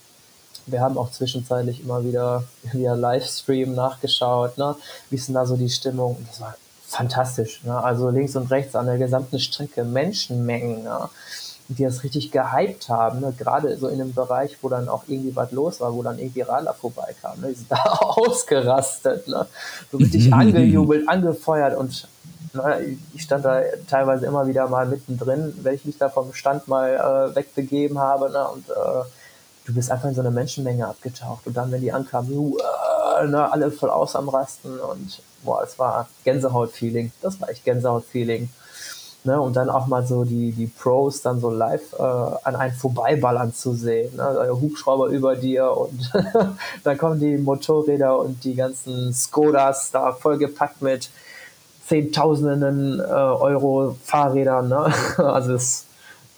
[0.67, 4.75] wir haben auch zwischenzeitlich immer wieder via Livestream nachgeschaut, ne?
[5.09, 6.17] wie ist denn da so die Stimmung?
[6.29, 6.55] Das war
[6.87, 7.63] fantastisch.
[7.63, 7.81] Ne?
[7.81, 11.09] Also links und rechts an der gesamten Strecke Menschenmengen, ne?
[11.69, 13.33] die das richtig gehypt haben, ne?
[13.37, 16.41] gerade so in einem Bereich, wo dann auch irgendwie was los war, wo dann irgendwie
[16.41, 17.39] Radler vorbeikam.
[17.39, 17.49] Ne?
[17.49, 19.47] Die sind da ausgerastet, ne?
[19.91, 22.07] so richtig angejubelt, angefeuert und
[22.53, 26.67] ne, ich stand da teilweise immer wieder mal mittendrin, wenn ich mich da vom Stand
[26.67, 28.47] mal äh, wegbegeben habe ne?
[28.49, 29.03] und äh,
[29.65, 32.57] du bist einfach in so eine Menschenmenge abgetaucht und dann, wenn die ankamen, uh,
[33.25, 37.11] ne, alle voll aus am Rasten und boah, es war Gänsehaut-Feeling.
[37.21, 38.49] Das war echt Gänsehaut-Feeling.
[39.23, 42.73] Ne, und dann auch mal so die, die Pros dann so live äh, an einen
[42.73, 44.15] vorbeiballern zu sehen.
[44.15, 44.47] Ne?
[44.49, 46.11] Hubschrauber über dir und
[46.83, 51.11] dann kommen die Motorräder und die ganzen Skodas da vollgepackt mit
[51.87, 54.69] Zehntausenden äh, Euro Fahrrädern.
[54.69, 54.91] Ne?
[55.17, 55.85] Also das ist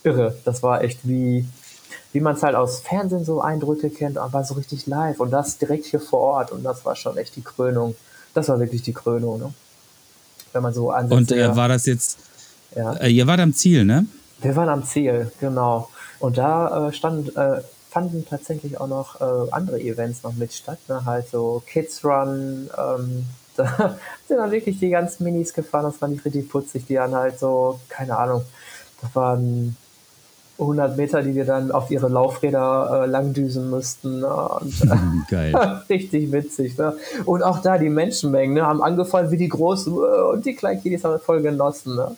[0.04, 0.36] irre.
[0.44, 1.48] Das war echt wie,
[2.14, 5.58] wie man es halt aus Fernsehen so Eindrücke kennt, aber so richtig live und das
[5.58, 7.96] direkt hier vor Ort und das war schon echt die Krönung.
[8.36, 9.54] Das war wirklich die Krönung, ne?
[10.54, 11.18] Wenn man so ansieht.
[11.18, 12.20] Und äh, war das jetzt,
[12.76, 12.94] ja.
[12.94, 14.06] Äh, ihr wart am Ziel, ne?
[14.42, 15.90] Wir waren am Ziel, genau.
[16.20, 20.78] Und da äh, stand, äh, fanden tatsächlich auch noch äh, andere Events noch mit statt,
[20.88, 21.04] ne?
[21.06, 23.98] Halt so Kids Run, ähm, da
[24.28, 27.40] sind dann wirklich die ganzen Minis gefahren, das fand ich richtig putzig, die dann halt
[27.40, 28.44] so, keine Ahnung,
[29.02, 29.76] das waren
[30.60, 34.20] 100 Meter, die wir dann auf ihre Laufräder äh, langdüsen müssten.
[34.20, 34.28] Ne?
[34.28, 35.56] Und, äh,
[35.90, 36.78] richtig witzig.
[36.78, 36.96] Ne?
[37.26, 40.82] Und auch da die Menschenmengen ne, haben angefangen wie die Großen äh, und die kleinen
[40.82, 41.96] Kiddies haben voll genossen.
[41.96, 42.16] Ne?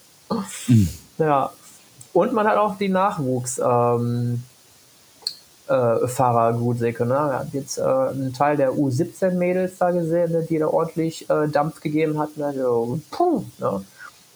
[0.68, 0.90] Mhm.
[1.18, 1.52] Ja.
[2.14, 3.60] Und man hat auch die Nachwuchs.
[3.64, 4.44] Ähm,
[5.68, 7.06] äh, Fahrer gut säcke.
[7.06, 7.14] Ne?
[7.14, 11.48] Wir hatten jetzt äh, einen Teil der U17-Mädels da gesehen, ne, die da ordentlich äh,
[11.48, 12.38] Dampf gegeben hat.
[12.38, 12.54] Ne?
[12.56, 13.84] So, puh, ne?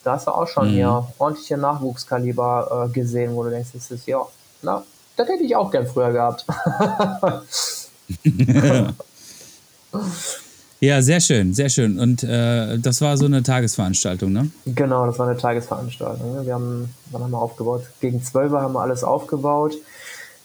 [0.03, 0.73] Da hast du auch schon mhm.
[0.73, 4.25] hier ordentliche Nachwuchskaliber äh, gesehen, wo du denkst, das ist ja,
[4.61, 4.83] na,
[5.15, 6.45] das hätte ich auch gern früher gehabt.
[10.79, 11.99] ja, sehr schön, sehr schön.
[11.99, 14.49] Und äh, das war so eine Tagesveranstaltung, ne?
[14.65, 16.35] Genau, das war eine Tagesveranstaltung.
[16.35, 16.45] Ne?
[16.45, 17.83] Wir haben, wann haben wir aufgebaut?
[17.99, 19.73] Gegen 12 Uhr haben wir alles aufgebaut.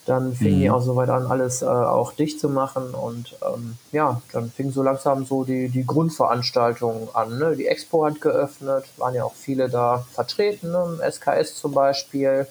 [0.06, 0.60] Dann fing mhm.
[0.60, 2.94] die auch soweit an, alles äh, auch dicht zu machen.
[2.94, 7.38] Und ähm, ja, dann fing so langsam so die, die Grundveranstaltung an.
[7.38, 7.56] Ne?
[7.56, 10.98] Die Expo hat geöffnet, waren ja auch viele da vertreten, ne?
[11.10, 12.46] SKS zum Beispiel.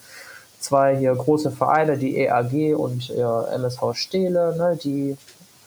[0.59, 4.79] Zwei hier große Vereine, die EAG und ja, MSV Steele, ne?
[4.81, 5.17] die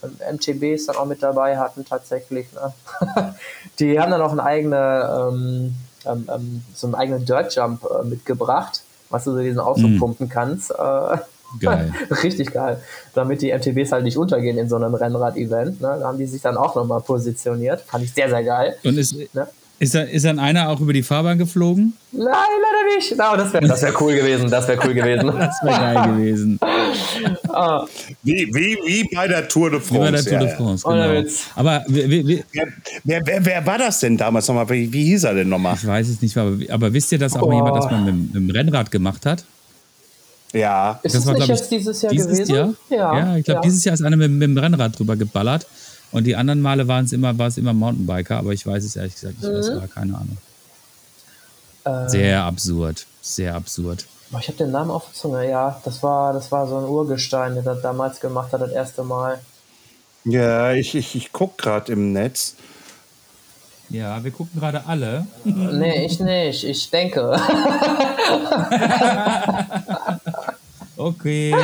[0.02, 2.46] MTBs dann auch mit dabei hatten tatsächlich.
[2.52, 2.72] Ne?
[3.78, 5.74] die haben dann auch eine eigene, ähm,
[6.06, 9.98] ähm, ähm, so einen eigenen Dirt Jump äh, mitgebracht, was du so diesen so mhm.
[9.98, 10.70] pumpen kannst.
[10.70, 11.18] Äh,
[11.60, 11.92] Geil.
[12.22, 12.80] Richtig geil.
[13.14, 15.80] Damit die MTBs halt nicht untergehen in so einem Rennrad-Event.
[15.80, 15.96] Ne?
[16.00, 17.80] Da haben die sich dann auch nochmal positioniert.
[17.82, 18.76] Fand ich sehr, sehr geil.
[18.84, 19.48] Und ist, ne?
[19.78, 21.94] ist, da, ist dann einer auch über die Fahrbahn geflogen?
[22.12, 23.10] Nein, leider nicht.
[23.12, 24.50] No, das wäre das wär cool gewesen.
[24.50, 25.26] Das wäre cool gewesen.
[25.38, 26.58] das wäre geil gewesen.
[27.48, 27.86] ah.
[28.22, 29.94] wie, wie, wie bei der Tour de France.
[29.94, 31.30] Wie bei der Tour de France, ja, genau.
[31.54, 32.66] Aber wie, wie, wer,
[33.04, 34.68] wer, wer, wer, war das denn damals nochmal?
[34.70, 35.76] Wie, wie hieß er denn nochmal?
[35.76, 37.52] Ich weiß es nicht, aber, aber wisst ihr, dass auch oh.
[37.52, 39.44] jemand das mal mit, mit dem Rennrad gemacht hat?
[40.52, 41.00] Ja.
[41.02, 42.54] Ist das, das war, nicht jetzt dieses Jahr dieses gewesen?
[42.54, 42.74] Jahr?
[42.88, 43.62] Ja, ja ich glaube, ja.
[43.62, 45.66] dieses Jahr ist einer mit, mit, dem Rennrad drüber geballert.
[46.12, 48.96] Und die anderen Male waren es immer, war es immer Mountainbiker, aber ich weiß es
[48.96, 49.80] ehrlich gesagt nicht, mhm.
[49.80, 50.38] war, keine Ahnung.
[51.84, 52.08] Ähm.
[52.08, 53.06] Sehr absurd.
[53.20, 54.06] Sehr absurd.
[54.40, 55.80] Ich habe den Namen auf der Zunge, ja.
[55.84, 59.38] Das war, das war so ein Urgestein, der das damals gemacht hat, das erste Mal.
[60.24, 62.54] Ja, ich, ich, ich gucke gerade im Netz.
[63.88, 65.26] Ja, wir gucken gerade alle.
[65.44, 66.64] nee, ich nicht.
[66.64, 67.20] Ich denke.
[70.96, 71.54] okay.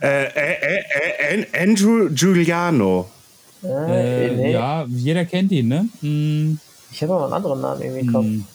[0.00, 3.10] Äh, äh, äh, Andrew Giuliano.
[3.62, 4.52] Äh, nee.
[4.52, 5.88] Ja, jeder kennt ihn, ne?
[6.00, 6.58] Hm.
[6.90, 8.24] Ich habe aber einen anderen Namen irgendwie im Kopf.
[8.24, 8.46] Hm.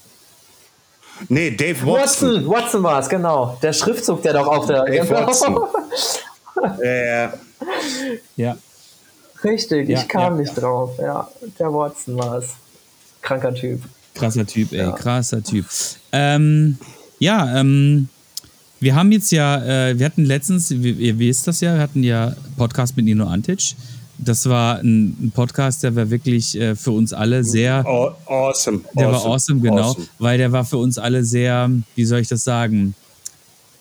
[1.29, 2.29] Nee, Dave Watson.
[2.29, 3.57] Watson, Watson war es, genau.
[3.61, 4.83] Der Schriftzug, der doch auf der.
[4.85, 5.27] Dave genau.
[5.27, 5.57] Watson.
[6.81, 7.29] äh.
[8.35, 8.57] Ja.
[9.43, 10.61] Richtig, ja, ich kam ja, nicht ja.
[10.61, 10.91] drauf.
[10.99, 12.55] Ja, der Watson war es.
[13.21, 13.81] Kranker Typ.
[14.13, 15.65] Krasser Typ, ey, krasser Typ.
[16.11, 16.77] Ähm,
[17.19, 18.07] ja, ähm,
[18.79, 22.03] wir haben jetzt ja, äh, wir hatten letztens, wie, ihr wisst das ja, wir hatten
[22.03, 23.75] ja Podcast mit Nino Antic.
[24.17, 27.85] Das war ein, ein Podcast, der war wirklich äh, für uns alle sehr.
[27.85, 28.81] Awesome.
[28.93, 29.11] Der awesome.
[29.11, 29.89] war awesome, genau.
[29.89, 30.07] Awesome.
[30.19, 32.95] Weil der war für uns alle sehr, wie soll ich das sagen?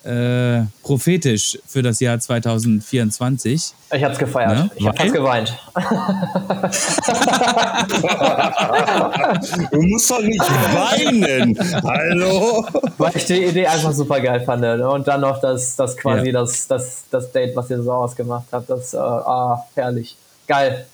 [0.04, 3.72] Äh, prophetisch für das Jahr 2024.
[3.92, 4.50] Ich hab's gefeiert.
[4.50, 4.70] Ne?
[4.76, 5.56] Ich hab fast geweint.
[9.70, 11.58] du musst doch nicht weinen.
[11.82, 12.66] Hallo?
[12.98, 14.60] Weil ich die Idee einfach super geil fand.
[14.60, 14.88] Ne?
[14.88, 16.40] Und dann noch das, das quasi ja.
[16.40, 18.68] das, das, das Date, was ihr so ausgemacht habt.
[18.68, 20.16] Das, äh, ah, herrlich.
[20.46, 20.84] Geil.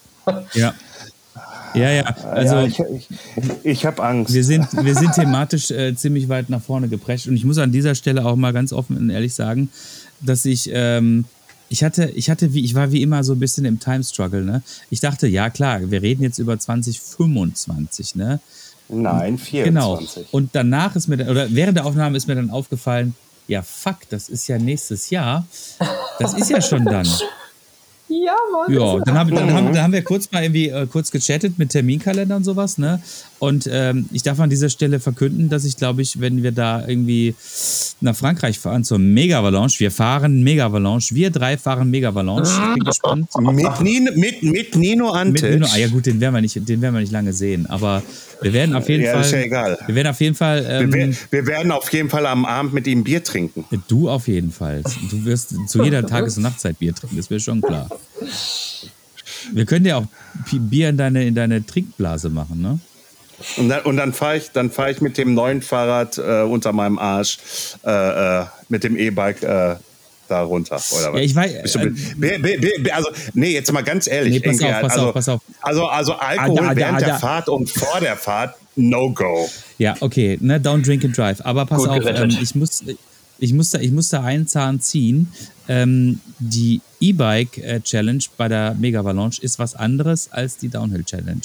[0.53, 0.73] Ja.
[1.73, 2.03] Ja, ja.
[2.03, 3.07] Also ja, ich, ich,
[3.63, 4.33] ich habe Angst.
[4.33, 7.27] Wir sind, wir sind thematisch äh, ziemlich weit nach vorne geprescht.
[7.27, 9.69] Und ich muss an dieser Stelle auch mal ganz offen und ehrlich sagen,
[10.19, 11.25] dass ich, ähm,
[11.69, 14.43] ich hatte, ich hatte wie, ich war wie immer so ein bisschen im Time Struggle,
[14.43, 14.61] ne?
[14.89, 18.39] Ich dachte, ja klar, wir reden jetzt über 2025, ne?
[18.89, 19.63] Nein, 24.
[19.63, 20.27] Genau.
[20.31, 23.15] Und danach ist mir, dann, oder während der Aufnahme ist mir dann aufgefallen,
[23.47, 25.45] ja fuck, das ist ja nächstes Jahr.
[26.19, 27.07] Das ist ja schon dann.
[28.11, 28.73] Ja, Mann.
[28.73, 31.69] Ja, dann haben, dann, haben, dann haben wir kurz mal irgendwie äh, kurz gechattet mit
[31.69, 33.01] Terminkalender und sowas, ne?
[33.41, 36.87] Und ähm, ich darf an dieser Stelle verkünden, dass ich glaube ich, wenn wir da
[36.87, 37.33] irgendwie
[37.99, 42.51] nach Frankreich fahren zur Mega Valanche, wir fahren Mega Valanche, wir drei fahren Mega Valanche.
[42.51, 43.29] Ich bin gespannt.
[43.39, 45.41] Mit Nino, mit, mit Nino Antic.
[45.41, 47.65] Mit Nino, ah ja gut, den werden wir nicht, den werden wir nicht lange sehen,
[47.65, 48.03] aber
[48.43, 49.21] wir werden auf jeden ja, Fall.
[49.21, 49.79] Ist ja egal.
[49.87, 50.63] Wir werden auf jeden Fall.
[50.69, 53.65] Ähm, wir, wir, werden auf jeden Fall am Abend mit ihm Bier trinken.
[53.87, 54.83] Du auf jeden Fall.
[55.09, 57.89] Du wirst zu jeder Tages- und Nachtzeit Bier trinken, das wäre schon klar.
[59.51, 60.05] Wir können ja auch
[60.51, 62.79] Bier in deine, in deine Trinkblase machen, ne?
[63.57, 66.99] Und dann, und dann fahre ich, fahr ich mit dem neuen Fahrrad äh, unter meinem
[66.99, 67.37] Arsch,
[67.85, 69.75] äh, äh, mit dem E-Bike äh,
[70.31, 70.81] da runter.
[70.91, 71.19] Oder was?
[71.19, 71.75] Ja, ich weiß.
[71.75, 74.33] Äh, also, nee, jetzt mal ganz ehrlich.
[74.33, 75.41] Nee, pass auf, pass also, auf, pass auf.
[75.61, 79.49] Also, also Alkohol ah, da, während da, der Fahrt und vor der Fahrt, no go.
[79.77, 81.45] Ja, okay, ne, don't drink and drive.
[81.45, 82.83] Aber pass Gut auf, ähm, ich muss,
[83.39, 85.31] ich muss da, ich muss da einen Zahn ziehen.
[85.67, 91.03] Ähm, die E-Bike äh, Challenge bei der Mega Valanche ist was anderes als die Downhill
[91.03, 91.41] Challenge.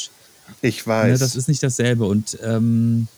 [0.62, 1.12] Ich weiß.
[1.12, 3.08] Ne, das ist nicht dasselbe und ähm,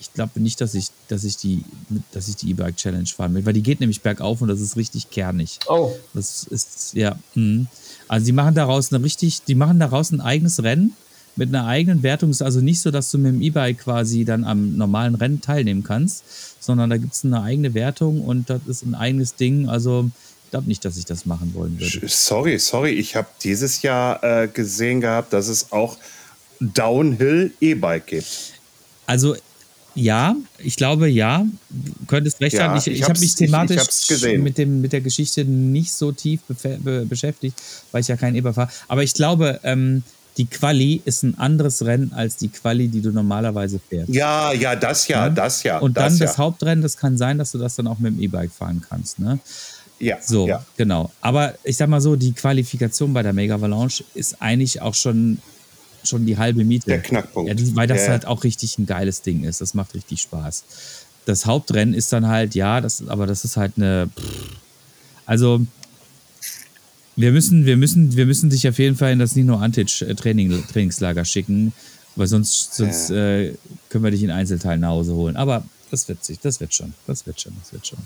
[0.00, 1.64] ich glaube nicht, dass ich, dass ich die,
[2.12, 4.76] dass ich die E-Bike Challenge fahren will, weil die geht nämlich bergauf und das ist
[4.76, 5.58] richtig kernig.
[5.68, 5.92] Oh.
[6.14, 7.16] Das ist, ja.
[7.34, 7.66] Mh.
[8.06, 10.94] Also die machen daraus eine richtig, die machen daraus ein eigenes Rennen
[11.36, 12.30] mit einer eigenen Wertung.
[12.30, 15.82] Ist also nicht so, dass du mit dem E-Bike quasi dann am normalen Rennen teilnehmen
[15.82, 16.22] kannst,
[16.60, 19.68] sondern da gibt es eine eigene Wertung und das ist ein eigenes Ding.
[19.68, 20.10] Also
[20.50, 22.08] glaube nicht, dass ich das machen wollen würde.
[22.08, 25.96] Sorry, sorry, ich habe dieses Jahr äh, gesehen gehabt, dass es auch
[26.60, 28.54] Downhill E-Bike gibt.
[29.06, 29.36] Also
[29.94, 31.44] ja, ich glaube ja.
[31.70, 32.78] Du könntest recht ja, haben.
[32.78, 36.40] Ich, ich, ich habe mich thematisch ich, mit, dem, mit der Geschichte nicht so tief
[36.46, 38.70] be beschäftigt, weil ich ja kein Eber fahre.
[38.86, 40.04] Aber ich glaube, ähm,
[40.36, 44.14] die Quali ist ein anderes Rennen als die Quali, die du normalerweise fährst.
[44.14, 45.30] Ja, ja, das ja, ja?
[45.30, 45.78] das ja.
[45.78, 46.26] Und das dann ja.
[46.26, 49.18] das Hauptrennen, das kann sein, dass du das dann auch mit dem E-Bike fahren kannst.
[49.18, 49.40] Ne?
[49.98, 50.18] Ja.
[50.22, 50.64] So, ja.
[50.76, 51.10] genau.
[51.20, 55.38] Aber ich sag mal so, die Qualifikation bei der Mega Avalanche ist eigentlich auch schon
[56.04, 56.86] schon die halbe Miete.
[56.86, 57.50] Der Knackpunkt.
[57.50, 58.10] Ja, weil das ja.
[58.10, 59.60] halt auch richtig ein geiles Ding ist.
[59.60, 60.64] Das macht richtig Spaß.
[61.24, 64.08] Das Hauptrennen ist dann halt, ja, das, aber das ist halt eine.
[65.26, 65.60] Also,
[67.16, 70.14] wir müssen, wir müssen, wir müssen dich auf jeden Fall in das Nino Antic äh,
[70.14, 71.72] Training, Trainingslager schicken,
[72.16, 73.40] weil sonst, sonst ja.
[73.40, 73.54] äh,
[73.90, 75.36] können wir dich in Einzelteilen nach Hause holen.
[75.36, 77.98] Aber das wird sich, das wird schon, das wird schon, das wird schon.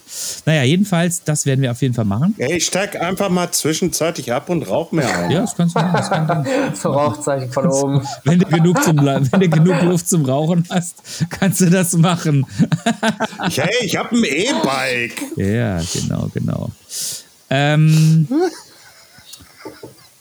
[0.46, 2.34] Naja, jedenfalls, das werden wir auf jeden Fall machen.
[2.38, 5.30] Ey, ich steig einfach mal zwischenzeitlich ab und rauch mir ein.
[5.30, 5.92] Ja, das kannst du machen.
[5.96, 8.06] Das kann so Rauchzeichen von oben.
[8.24, 12.46] Wenn du, genug zum, wenn du genug Luft zum Rauchen hast, kannst du das machen.
[13.40, 15.22] hey, ich habe ein E-Bike.
[15.36, 16.70] Ja, genau, genau.
[17.50, 18.28] Ähm,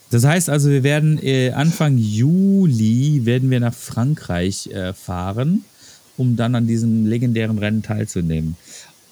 [0.09, 5.63] das heißt also, wir werden äh, Anfang Juli werden wir nach Frankreich äh, fahren
[6.17, 8.55] um dann an diesem legendären Rennen teilzunehmen.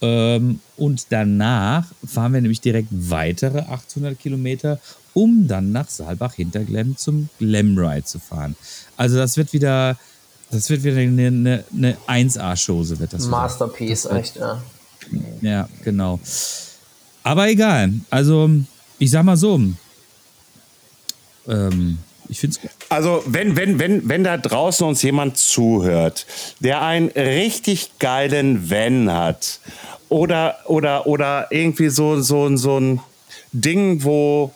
[0.01, 4.79] Ähm, und danach fahren wir nämlich direkt weitere 800 Kilometer,
[5.13, 8.55] um dann nach Saalbach-Hinterglemm zum Glamride zu fahren.
[8.95, 9.97] Also das wird wieder,
[10.51, 11.63] das wird wieder eine, eine,
[12.07, 12.99] eine 1A-Chose.
[12.99, 14.61] wird das Masterpiece, das wird, echt, ja.
[15.41, 16.19] Ja, genau.
[17.23, 17.93] Aber egal.
[18.09, 18.49] Also,
[18.97, 19.61] ich sag mal so.
[21.47, 21.97] Ähm,
[22.29, 26.25] ich finde es Also, wenn, wenn, wenn, wenn da draußen uns jemand zuhört,
[26.59, 29.59] der einen richtig geilen Van hat
[30.09, 33.01] oder, oder, oder irgendwie so, so, so ein
[33.51, 34.53] Ding, wo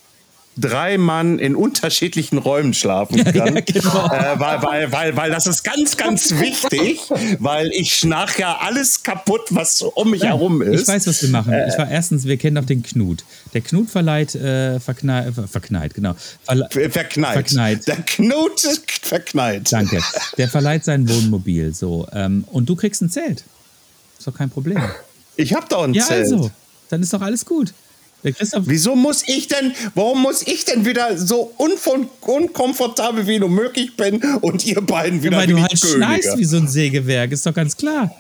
[0.58, 3.56] drei Mann in unterschiedlichen Räumen schlafen kann.
[3.56, 4.06] Ja, genau.
[4.08, 7.00] äh, weil, weil, weil, weil das ist ganz, ganz wichtig,
[7.40, 10.82] weil ich schnarch ja alles kaputt, was um mich ja, herum ist.
[10.82, 11.54] Ich weiß, was wir machen.
[11.54, 13.24] Äh, ich war erstens, wir kennen doch den Knut.
[13.54, 16.16] Der Knut verleiht, äh, verknallt, äh, verknallt, genau.
[16.44, 17.34] Verle verknallt.
[17.34, 17.88] verknallt.
[17.88, 18.60] Der Knut
[19.02, 19.72] verknallt.
[19.72, 20.00] Danke.
[20.38, 22.08] Der verleiht sein Wohnmobil so.
[22.14, 23.44] Ähm, und du kriegst ein Zelt.
[24.18, 24.82] Ist doch kein Problem.
[25.36, 26.30] Ich hab doch ein ja, Zelt.
[26.30, 26.52] Ja, also.
[26.90, 27.74] Dann ist doch alles gut.
[28.24, 31.54] Wieso muss ich denn, warum muss ich denn wieder so
[32.22, 36.46] unkomfortabel wie nur möglich bin und ihr beiden wieder ja, Weil du halt schneist wie
[36.46, 38.12] so ein Sägewerk, ist doch ganz klar.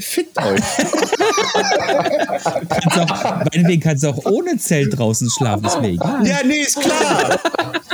[0.00, 0.60] Fickt euch.
[2.68, 6.26] kannst auch, meinetwegen kannst du auch ohne Zelt draußen schlafen, ist mir egal.
[6.26, 7.38] Ja, nee, ist klar.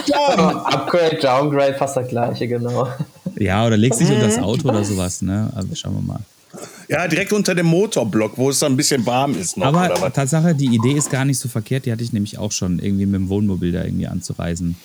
[0.04, 0.66] klar.
[0.72, 2.88] Upgrade, Downgrade, fast das gleiche, genau.
[3.36, 5.50] Ja, oder legst dich unter das Auto oder sowas, ne?
[5.54, 6.20] Also schauen wir mal.
[6.88, 9.56] Ja, direkt unter dem Motorblock, wo es dann ein bisschen warm ist.
[9.56, 11.86] Noch, Aber Tatsache, die Idee ist gar nicht so verkehrt.
[11.86, 14.76] Die hatte ich nämlich auch schon, irgendwie mit dem Wohnmobil da irgendwie anzureisen.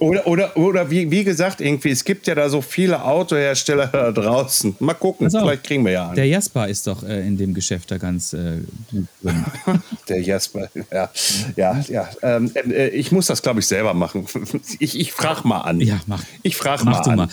[0.00, 4.10] Oder, oder, oder wie, wie gesagt, irgendwie, es gibt ja da so viele Autohersteller da
[4.10, 4.74] draußen.
[4.80, 6.14] Mal gucken, also vielleicht kriegen wir ja einen.
[6.14, 9.44] Der Jasper ist doch äh, in dem Geschäft da ganz äh, gut drin.
[10.08, 11.10] der Jasper, ja.
[11.54, 12.08] Ja, ja.
[12.22, 14.26] Ähm, äh, ich muss das, glaube ich, selber machen.
[14.78, 15.80] Ich, ich frage mal an.
[15.80, 16.22] Ja, mach.
[16.42, 17.16] Ich frage mal du an.
[17.16, 17.28] Mal.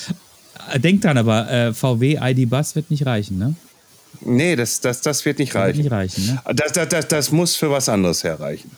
[0.78, 3.56] Denk dran aber, äh, VW ID Bus wird nicht reichen, ne?
[4.22, 5.84] Nee, das, das, das wird nicht reichen.
[5.84, 6.42] Wird nicht reichen ne?
[6.54, 8.72] das, das, das, das muss für was anderes herreichen.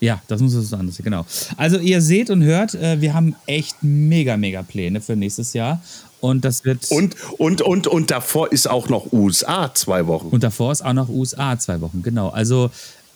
[0.00, 1.26] Ja, das muss für was anderes, genau.
[1.56, 5.80] Also ihr seht und hört, äh, wir haben echt mega, mega Pläne für nächstes Jahr.
[6.20, 6.90] Und das wird.
[6.90, 10.28] Und, und, und, und davor ist auch noch USA zwei Wochen.
[10.28, 12.28] Und davor ist auch noch USA zwei Wochen, genau.
[12.28, 12.70] Also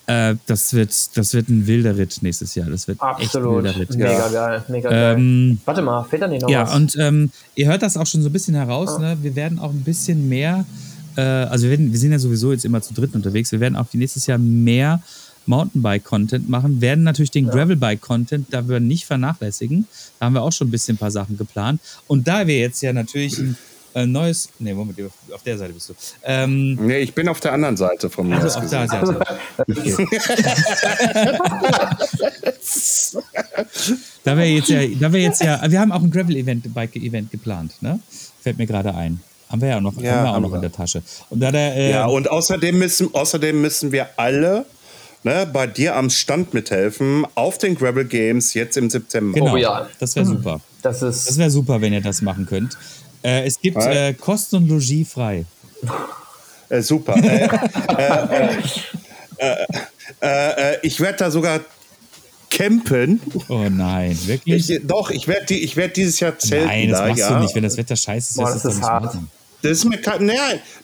[0.06, 2.68] äh, das, wird, das wird ein wilder Ritt nächstes Jahr.
[2.68, 3.22] Das wird Absolut.
[3.22, 3.90] echt ein wilder Ritt.
[3.90, 4.28] Mega ja.
[4.28, 5.16] geil, mega geil.
[5.16, 6.70] Ähm, Warte mal, fehlt da nicht noch ja, was?
[6.70, 8.96] Ja, und ähm, ihr hört das auch schon so ein bisschen heraus.
[8.96, 8.98] Ah.
[8.98, 9.18] Ne?
[9.22, 10.64] Wir werden auch ein bisschen mehr
[11.16, 13.76] äh, also wir, werden, wir sind ja sowieso jetzt immer zu dritt unterwegs, wir werden
[13.76, 15.02] auch nächstes Jahr mehr
[15.46, 17.52] Mountainbike-Content machen, werden natürlich den ja.
[17.52, 19.86] Gravelbike-Content da wir nicht vernachlässigen.
[20.18, 21.80] Da haben wir auch schon ein bisschen ein paar Sachen geplant.
[22.06, 23.56] Und da wir jetzt ja natürlich ein
[23.94, 24.48] äh, neues.
[24.58, 24.98] Nee, Moment,
[25.32, 25.94] auf der Seite bist du.
[26.22, 28.40] Ähm, nee, ich bin auf der anderen Seite vom Meer.
[28.40, 29.20] Also auf der Seite.
[29.58, 29.94] Okay.
[34.24, 37.74] da wir jetzt ja, da wir jetzt ja, wir haben auch ein Gravel-Event, Bike-Event geplant,
[37.80, 38.00] ne?
[38.40, 39.20] Fällt mir gerade ein.
[39.52, 41.02] Haben wir ja auch noch, ja, haben wir auch noch in der Tasche.
[41.28, 44.64] Und da der, äh, ja, und außerdem müssen, außerdem müssen wir alle
[45.24, 49.38] ne, bei dir am Stand mithelfen auf den Gravel Games jetzt im September.
[49.38, 49.86] Genau, oh, ja.
[50.00, 50.60] das wäre super.
[50.80, 52.78] Das, das wäre super, wenn ihr das machen könnt.
[53.22, 55.44] Äh, es gibt äh, Kosten und Logis frei.
[56.68, 57.14] Äh, super.
[57.16, 57.48] Äh,
[60.20, 61.60] äh, äh, ich werde da sogar
[62.48, 63.20] campen.
[63.48, 64.70] Oh nein, wirklich?
[64.70, 66.66] Ich, doch, ich werde die, werd dieses Jahr zelten.
[66.66, 67.34] Nein, das da, machst ja.
[67.34, 67.54] du nicht.
[67.54, 69.16] Wenn das Wetter scheiße ist, Boah, das, ist, das hart.
[69.62, 70.34] Das ist mir kein, nee,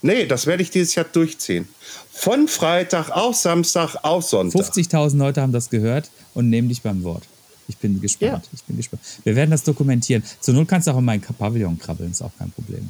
[0.03, 1.69] nee, das werde ich dieses Jahr durchziehen.
[2.13, 4.61] Von Freitag auf Samstag auf Sonntag.
[4.61, 7.25] 50.000 Leute haben das gehört und nehmen dich beim Wort.
[7.69, 8.45] Ich bin gespannt.
[8.45, 8.51] Ja.
[8.53, 9.03] Ich bin gespannt.
[9.25, 10.23] Wir werden das dokumentieren.
[10.41, 12.89] Zur Not kannst du auch in meinen Pavillon krabbeln, ist auch kein Problem.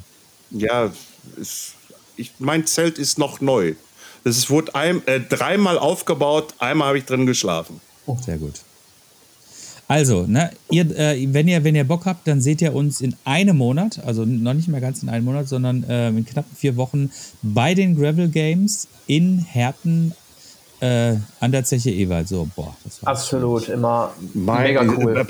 [0.50, 0.92] Ja,
[1.36, 1.74] ist,
[2.16, 3.74] ich, mein Zelt ist noch neu.
[4.24, 7.80] Das wurde ein, äh, dreimal aufgebaut, einmal habe ich drin geschlafen.
[8.06, 8.16] Oh.
[8.24, 8.54] Sehr gut.
[9.88, 13.16] Also, ne, ihr, äh, wenn, ihr, wenn ihr Bock habt, dann seht ihr uns in
[13.24, 16.76] einem Monat, also noch nicht mehr ganz in einem Monat, sondern äh, in knapp vier
[16.76, 20.12] Wochen bei den Gravel Games in Herten
[20.80, 22.28] äh, an der Zeche Ewald.
[22.28, 23.78] So, boah, das war Absolut, schwierig.
[23.78, 25.26] immer mega cool.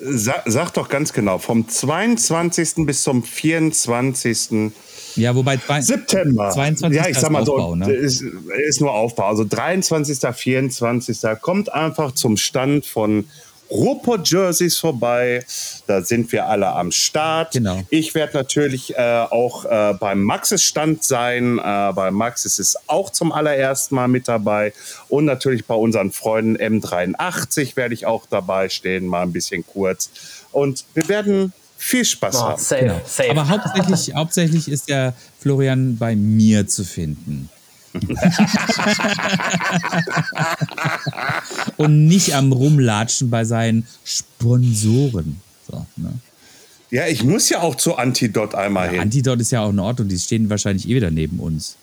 [0.00, 2.86] Sag, sag doch ganz genau, vom 22.
[2.86, 4.72] bis zum 24.
[5.16, 6.50] Ja, wobei September.
[6.50, 6.96] 22.
[6.96, 7.92] Ja, ich sag mal Aufbau, so, ne?
[7.92, 9.26] ist, ist nur Aufbau.
[9.26, 11.18] Also 23., 24.
[11.40, 13.24] kommt einfach zum Stand von
[13.72, 15.44] Ruhrpott Jerseys vorbei.
[15.86, 17.52] Da sind wir alle am Start.
[17.52, 17.82] Genau.
[17.88, 21.58] Ich werde natürlich äh, auch äh, beim Maxis Stand sein.
[21.58, 24.74] Äh, bei Maxis ist auch zum allerersten Mal mit dabei.
[25.08, 30.10] Und natürlich bei unseren Freunden M83 werde ich auch dabei stehen, mal ein bisschen kurz.
[30.52, 32.62] Und wir werden viel Spaß oh, haben.
[32.62, 33.00] Safe, genau.
[33.04, 33.30] safe.
[33.30, 37.48] Aber hauptsächlich, hauptsächlich ist der Florian bei mir zu finden.
[41.76, 45.42] und nicht am Rumlatschen bei seinen Sponsoren.
[45.70, 46.12] So, ne?
[46.90, 49.00] Ja, ich muss ja auch zu Antidot einmal ja, hin.
[49.02, 51.76] Antidot ist ja auch ein Ort und die stehen wahrscheinlich eh wieder neben uns.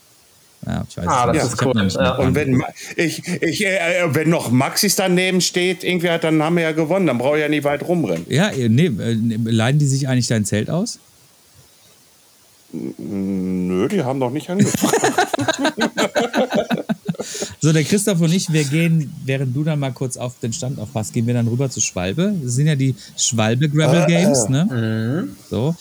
[0.66, 1.88] Ja, ich weiß ah, das ist cool.
[1.90, 2.18] Ja.
[2.18, 2.62] Und wenn,
[2.96, 7.08] ich, ich, äh, wenn noch Maxis daneben steht, irgendwie hat, dann haben wir ja gewonnen.
[7.08, 8.26] Dann brauche ich ja nicht weit rumrennen.
[8.30, 11.00] Ja, nee, äh, leihen die sich eigentlich dein Zelt aus?
[12.72, 14.96] Nö, die haben noch nicht angefragt.
[17.60, 20.80] so, der Christoph und ich, wir gehen, während du dann mal kurz auf den Stand
[20.80, 22.34] aufpasst, gehen wir dann rüber zu Schwalbe.
[22.42, 24.66] Das sind ja die Schwalbe Gravel Games, ne?
[24.66, 25.36] Mhm.
[25.50, 25.76] So.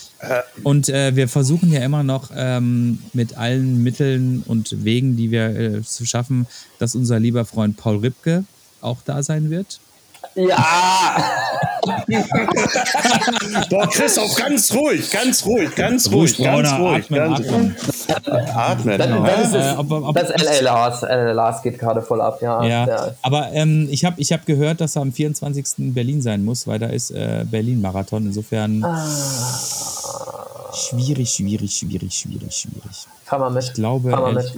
[0.62, 5.48] Und äh, wir versuchen ja immer noch ähm, mit allen Mitteln und Wegen, die wir
[5.48, 6.46] äh, zu schaffen,
[6.78, 8.44] dass unser lieber Freund Paul Ripke
[8.80, 9.80] auch da sein wird.
[10.38, 11.16] Ja!
[13.70, 17.04] Boah, Christoph, ganz ruhig, ganz ruhig, ganz ruhig, ganz ruhig.
[17.04, 17.76] Atmen, ganz atmen.
[18.54, 18.98] atmen.
[18.98, 22.40] Das, das, ist, äh, ob, ob, das LA Lars, LA Lars geht gerade voll ab,
[22.40, 22.62] ja.
[22.62, 23.14] ja, ja.
[23.22, 25.66] Aber ähm, ich habe ich hab gehört, dass er am 24.
[25.78, 28.26] in Berlin sein muss, weil da ist äh, Berlin-Marathon.
[28.26, 29.04] Insofern ah.
[30.72, 33.06] schwierig, schwierig, schwierig, schwierig, schwierig.
[33.24, 33.64] Fahr mal mit.
[33.64, 34.52] Ich glaube, Fahr mal mit.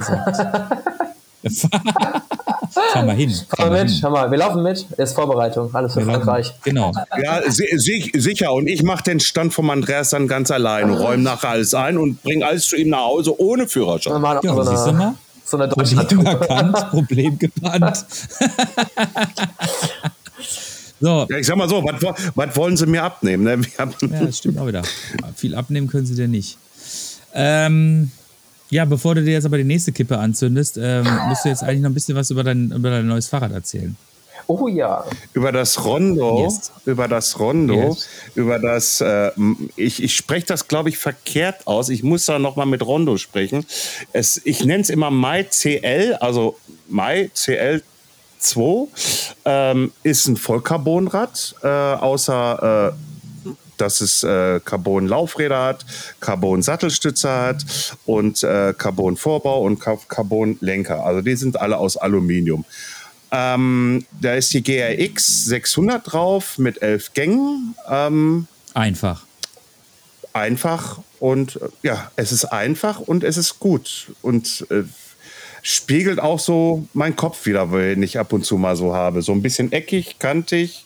[2.93, 3.33] Fahr mal hin.
[3.55, 6.47] Fahr mal mit, schau mal, wir laufen mit, ist Vorbereitung, alles für wir Frankreich.
[6.47, 6.61] Laufen.
[6.63, 6.91] Genau.
[7.21, 8.53] Ja, sicher.
[8.53, 12.21] Und ich mache den Stand von Andreas dann ganz allein, räume nachher alles ein und
[12.23, 14.21] bringe alles zu ihm nach Hause ohne Führerschein.
[14.21, 15.15] Ja, so siehst du mal?
[15.43, 17.97] So eine Problem erkannt, Problem gebannt.
[21.01, 21.27] so.
[21.29, 23.43] Ja, ich sag mal so, was, was wollen sie mir abnehmen?
[23.43, 23.59] Ne?
[23.77, 23.85] ja,
[24.23, 24.83] das stimmt auch wieder.
[25.35, 26.57] Viel abnehmen können sie dir nicht.
[27.33, 28.11] Ähm,
[28.71, 31.81] ja, bevor du dir jetzt aber die nächste Kippe anzündest, ähm, musst du jetzt eigentlich
[31.81, 33.95] noch ein bisschen was über dein, über dein neues Fahrrad erzählen.
[34.47, 35.05] Oh ja.
[35.33, 36.71] Über das Rondo, yes.
[36.85, 38.07] über das Rondo, yes.
[38.35, 39.31] über das, äh,
[39.75, 41.89] ich, ich spreche das, glaube ich, verkehrt aus.
[41.89, 43.65] Ich muss da nochmal mit Rondo sprechen.
[44.13, 46.57] Es, ich nenne es immer Mai CL, also
[46.87, 47.83] Mai CL
[48.39, 48.87] 2,
[49.45, 53.10] ähm, ist ein Vollcarbonrad, äh, außer äh,
[53.81, 55.85] dass es äh, Carbon-Laufräder hat,
[56.19, 57.65] Carbon-Sattelstütze hat
[58.05, 61.03] und äh, Carbon-Vorbau und Carbon-Lenker.
[61.03, 62.63] Also die sind alle aus Aluminium.
[63.31, 67.75] Ähm, da ist die GRX 600 drauf mit elf Gängen.
[67.89, 69.23] Ähm, einfach.
[70.33, 74.11] Einfach und ja, es ist einfach und es ist gut.
[74.21, 74.83] Und äh,
[75.61, 79.21] spiegelt auch so meinen Kopf wieder, wenn ich ab und zu mal so habe.
[79.21, 80.85] So ein bisschen eckig, kantig.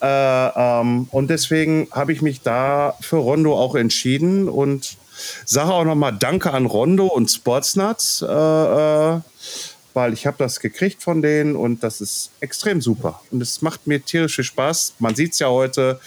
[0.00, 4.96] Äh, ähm, und deswegen habe ich mich da für Rondo auch entschieden und
[5.44, 9.20] sage auch nochmal Danke an Rondo und Sportsnuts, äh, äh,
[9.94, 13.20] weil ich habe das gekriegt von denen und das ist extrem super.
[13.30, 14.94] Und es macht mir tierische Spaß.
[14.98, 16.00] Man sieht es ja heute,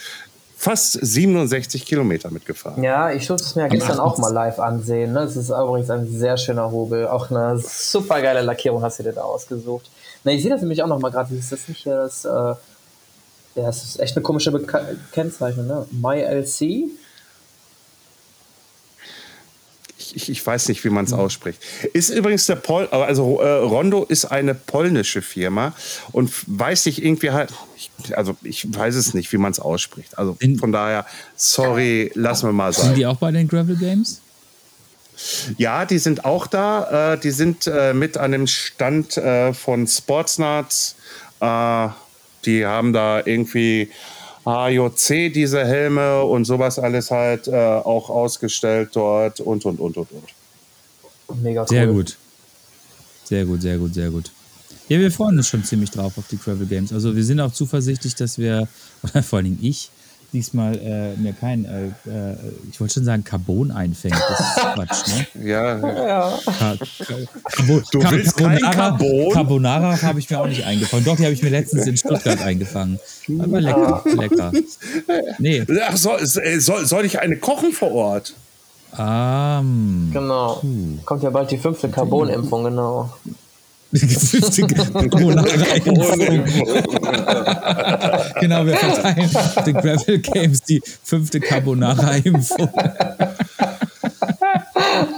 [0.62, 2.84] fast 67 Kilometer mitgefahren.
[2.84, 5.12] Ja, ich durfte es mir ja gestern auch mal live ansehen.
[5.12, 5.22] Ne?
[5.22, 7.08] Es ist übrigens ein sehr schöner Hobel.
[7.08, 9.90] Auch eine super geile Lackierung hast du dir da ausgesucht.
[10.22, 11.34] Na, ich sehe das nämlich auch noch mal gerade.
[11.34, 12.24] Ist das nicht hier das?
[12.24, 12.56] Äh, ja,
[13.54, 15.66] das ist echt eine komische Beka Kennzeichnung.
[15.66, 15.84] Ne?
[15.90, 16.88] MyLC
[20.14, 21.60] ich, ich weiß nicht, wie man es ausspricht.
[21.92, 25.74] Ist übrigens der Pol, also äh, Rondo ist eine polnische Firma
[26.12, 27.52] und weiß ich irgendwie halt,
[28.12, 30.18] also ich weiß es nicht, wie man es ausspricht.
[30.18, 31.06] Also von daher,
[31.36, 32.86] sorry, lassen wir mal sein.
[32.86, 34.20] Sind die auch bei den Gravel Games?
[35.56, 37.12] Ja, die sind auch da.
[37.14, 40.96] Äh, die sind äh, mit an dem Stand äh, von Sportsnuts.
[41.40, 41.88] Äh,
[42.44, 43.90] die haben da irgendwie
[44.44, 50.08] AJC diese Helme und sowas alles halt äh, auch ausgestellt dort und und und und
[50.10, 51.42] und.
[51.42, 51.68] Mega cool.
[51.68, 52.16] Sehr gut.
[53.24, 54.30] Sehr gut, sehr gut, sehr gut.
[54.88, 56.92] Ja, wir freuen uns schon ziemlich drauf auf die Travel Games.
[56.92, 58.68] Also wir sind auch zuversichtlich, dass wir,
[59.02, 59.90] oder vor allen Dingen ich,
[60.32, 62.36] diesmal äh, mir kein, äh, äh,
[62.70, 64.14] ich wollte schon sagen, Carbon einfängt.
[64.14, 65.48] Das ist Quatsch, ne?
[65.48, 65.78] Ja.
[65.78, 66.38] ja.
[66.44, 66.76] Ka
[67.44, 69.32] Carbon, du willst Carbonara, Carbon?
[69.32, 71.04] Carbonara habe ich mir auch nicht eingefangen.
[71.04, 72.98] Doch, die habe ich mir letztens in Stuttgart eingefangen.
[73.38, 74.52] Aber lecker, lecker.
[75.38, 75.64] Nee.
[75.82, 78.34] Ach, soll, äh, soll, soll ich eine kochen vor Ort?
[78.96, 80.56] Um, genau.
[80.60, 80.98] Puh.
[81.06, 83.10] Kommt ja bald die fünfte Carbon-Impfung, genau.
[88.40, 89.30] Genau, wir verteilen
[89.66, 92.70] den Gravel Games die fünfte Carbonara-Impfung.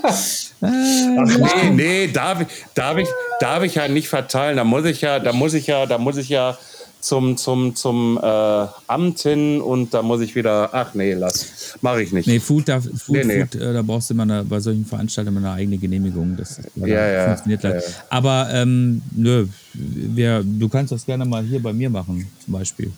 [0.07, 0.19] Ach
[0.61, 3.09] nee, nee, darf ich, darf ich,
[3.39, 4.57] darf ich ja nicht verteilen.
[4.57, 6.59] Da muss ich ja, da muss ich ja, da muss ich ja
[7.05, 12.03] zum, zum, zum äh, Amt hin und da muss ich wieder, ach nee, lass, mache
[12.03, 12.27] ich nicht.
[12.27, 13.41] Nee, Food, da, Food, nee, nee.
[13.41, 16.35] Food, äh, da brauchst du immer eine, bei solchen Veranstaltungen eine eigene Genehmigung.
[16.35, 17.81] Das ja, ja, funktioniert ja, ja.
[18.09, 22.91] Aber ähm, nö, wir, du kannst das gerne mal hier bei mir machen, zum Beispiel.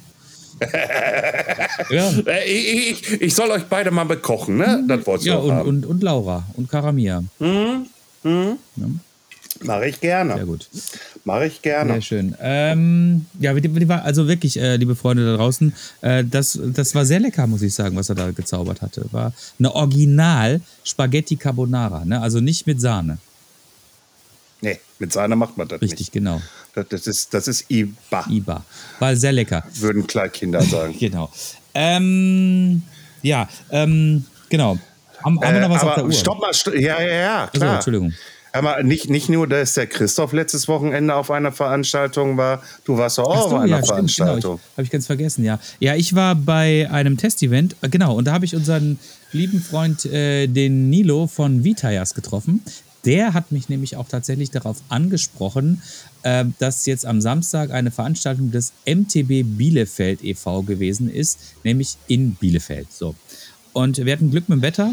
[1.90, 2.10] ja.
[2.26, 4.84] Äh, ich, ich, ich, soll euch beide mal bekochen, ne?
[4.86, 5.68] Das wolltest ja, und, haben.
[5.68, 7.24] Und, und Laura und Karamia.
[7.40, 7.86] Mhm.
[8.22, 8.58] Mhm.
[8.76, 8.86] Ja.
[9.64, 10.34] Mache ich gerne.
[10.34, 10.68] Sehr gut.
[11.26, 11.94] Mache ich gerne.
[11.94, 12.36] Sehr schön.
[12.40, 13.52] Ähm, ja,
[14.04, 17.74] also wirklich, äh, liebe Freunde da draußen, äh, das, das war sehr lecker, muss ich
[17.74, 19.06] sagen, was er da gezaubert hatte.
[19.10, 22.20] War eine Original Spaghetti Carbonara, ne?
[22.22, 23.18] also nicht mit Sahne.
[24.60, 26.12] Nee, mit Sahne macht man das Richtig, nicht.
[26.12, 26.40] genau.
[26.74, 28.24] Das, das, ist, das ist Iba.
[28.30, 28.64] Iba.
[29.00, 29.64] War sehr lecker.
[29.74, 30.94] Würden Kleinkinder sagen.
[31.00, 31.28] genau.
[31.74, 32.84] Ähm,
[33.22, 34.78] ja, ähm, genau.
[35.24, 36.12] Haben, haben wir noch was äh, auf der Uhr?
[36.12, 37.50] Stopp mal, st ja, ja, ja, klar.
[37.52, 38.14] Also, Entschuldigung.
[38.56, 43.18] Aber nicht, nicht nur, dass der Christoph letztes Wochenende auf einer Veranstaltung war, du warst
[43.18, 44.56] auch so, auf einer ja, Veranstaltung.
[44.56, 45.58] Genau, Habe ich ganz vergessen, ja.
[45.78, 48.98] Ja, ich war bei einem Testevent, äh, genau, und da habe ich unseren
[49.32, 52.62] lieben Freund, äh, den Nilo von Vitayas getroffen.
[53.04, 55.82] Der hat mich nämlich auch tatsächlich darauf angesprochen,
[56.22, 60.62] äh, dass jetzt am Samstag eine Veranstaltung des MTB Bielefeld e.V.
[60.62, 62.92] gewesen ist, nämlich in Bielefeld.
[62.92, 63.14] So.
[63.72, 64.92] Und wir hatten Glück mit dem Wetter.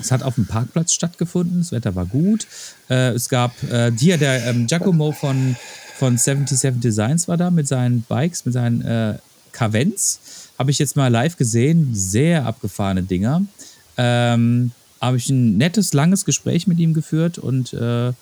[0.00, 2.46] Es hat auf dem Parkplatz stattgefunden, das Wetter war gut.
[2.88, 5.56] Äh, es gab äh, hier der ähm, Giacomo von,
[5.96, 9.18] von 77 Designs war da mit seinen Bikes, mit seinen äh,
[9.52, 10.20] Cavens.
[10.58, 11.90] Habe ich jetzt mal live gesehen.
[11.94, 13.42] Sehr abgefahrene Dinger.
[13.96, 18.12] Ähm, habe ich ein nettes, langes Gespräch mit ihm geführt und äh,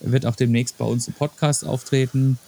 [0.00, 2.38] wird auch demnächst bei uns im Podcast auftreten.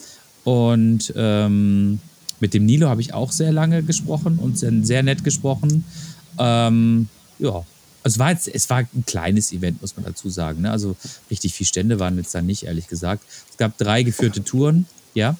[0.44, 2.00] Und ähm,
[2.40, 5.84] mit dem Nilo habe ich auch sehr lange gesprochen und sehr, sehr nett gesprochen.
[6.38, 7.08] Ähm,
[7.38, 7.64] ja,
[8.04, 10.62] also es war jetzt, es war ein kleines Event, muss man dazu sagen.
[10.62, 10.70] Ne?
[10.70, 10.94] Also
[11.30, 13.24] richtig viele Stände waren jetzt da nicht, ehrlich gesagt.
[13.50, 15.36] Es gab drei geführte Touren, ja.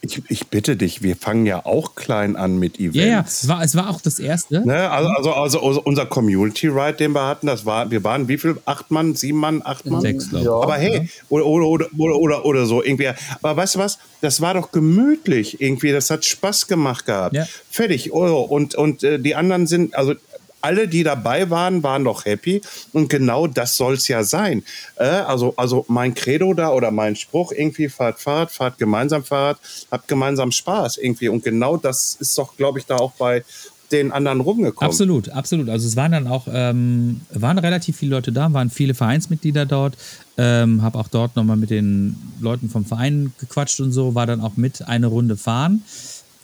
[0.00, 2.96] Ich, ich, bitte dich, wir fangen ja auch klein an mit Events.
[2.96, 4.64] Ja, ja, es war, es war auch das erste.
[4.64, 4.88] Ne?
[4.88, 8.38] Also, also, also, also, unser Community Ride, den wir hatten, das war, wir waren wie
[8.38, 8.56] viel?
[8.64, 10.00] Acht Mann, sieben Mann, acht Mann?
[10.00, 10.50] Sechs, glaube ich.
[10.50, 10.54] Ja.
[10.54, 13.08] Aber hey, oder, oder, oder, oder, oder so irgendwie.
[13.42, 13.98] Aber weißt du was?
[14.20, 15.90] Das war doch gemütlich irgendwie.
[15.90, 17.34] Das hat Spaß gemacht gehabt.
[17.34, 17.46] Ja.
[17.68, 18.12] Fertig.
[18.12, 20.14] Oh, und, und äh, die anderen sind, also
[20.60, 22.60] alle, die dabei waren, waren doch happy.
[22.92, 24.62] Und genau das soll es ja sein.
[24.96, 29.58] Äh, also, also mein Credo da oder mein Spruch irgendwie, fahrt, fahrt, fahrt gemeinsam Fahrt,
[29.90, 31.28] habt gemeinsam Spaß irgendwie.
[31.28, 33.44] Und genau das ist doch, glaube ich, da auch bei
[33.92, 34.90] den anderen rumgekommen.
[34.90, 35.68] Absolut, absolut.
[35.68, 39.96] Also es waren dann auch, ähm, waren relativ viele Leute da, waren viele Vereinsmitglieder dort.
[40.36, 44.40] Ähm, habe auch dort nochmal mit den Leuten vom Verein gequatscht und so, war dann
[44.40, 45.82] auch mit eine Runde fahren.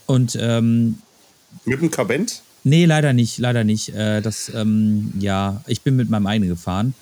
[0.07, 0.99] Und ähm,
[1.65, 2.43] mit dem Kabent?
[2.65, 3.91] Nee, leider nicht, leider nicht.
[3.91, 6.95] Äh, das, ähm, ja, ich bin mit meinem eigenen gefahren,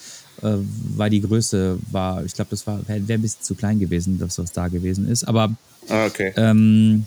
[0.42, 0.56] äh,
[0.96, 4.38] weil die Größe war, ich glaube, das war, wäre ein bisschen zu klein gewesen, dass
[4.38, 5.22] was da gewesen ist.
[5.24, 5.54] Aber
[5.88, 6.32] ah, okay.
[6.36, 7.06] ähm,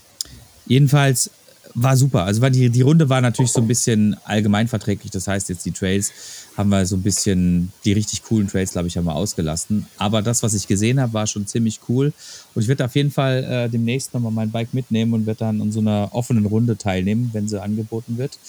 [0.65, 1.29] jedenfalls
[1.73, 2.23] war super.
[2.23, 5.11] Also war die, die Runde war natürlich so ein bisschen allgemeinverträglich.
[5.11, 6.13] Das heißt, jetzt die Trails
[6.57, 9.87] haben wir so ein bisschen, die richtig coolen Trails, glaube ich, haben wir ausgelassen.
[9.97, 12.13] Aber das, was ich gesehen habe, war schon ziemlich cool.
[12.53, 15.61] Und ich werde auf jeden Fall äh, demnächst nochmal mein Bike mitnehmen und werde dann
[15.61, 18.39] an so einer offenen Runde teilnehmen, wenn sie angeboten wird.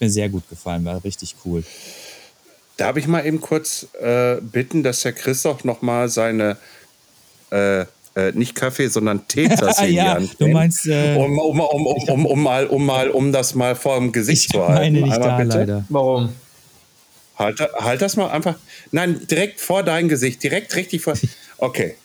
[0.00, 1.62] Mir sehr gut gefallen, war richtig cool.
[2.76, 6.56] Darf ich mal eben kurz äh, bitten, dass Herr Christoph nochmal seine
[7.50, 7.84] äh,
[8.16, 12.26] äh, nicht Kaffee, sondern Teetasse ja, in Du meinst, äh, um, um, um, um, um,
[12.26, 14.94] um, mal, um, mal, um das mal vor dem Gesicht zu halten.
[14.94, 15.58] Meine nicht Einmal da, bitte.
[15.58, 15.84] leider.
[15.88, 16.32] Warum?
[17.36, 18.56] Halt, halt das mal einfach.
[18.92, 21.14] Nein, direkt vor dein Gesicht, direkt richtig vor.
[21.58, 21.96] Okay.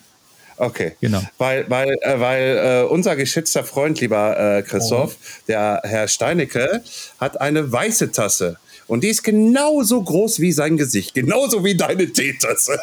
[0.58, 0.96] Okay.
[1.00, 1.22] Genau.
[1.38, 5.44] Weil, weil, äh, weil äh, unser geschätzter Freund, lieber äh, Christoph, oh.
[5.48, 6.84] der Herr Steinecke,
[7.20, 8.58] hat eine weiße Tasse.
[8.86, 12.80] Und die ist genauso groß wie sein Gesicht, genauso wie deine Teetasse.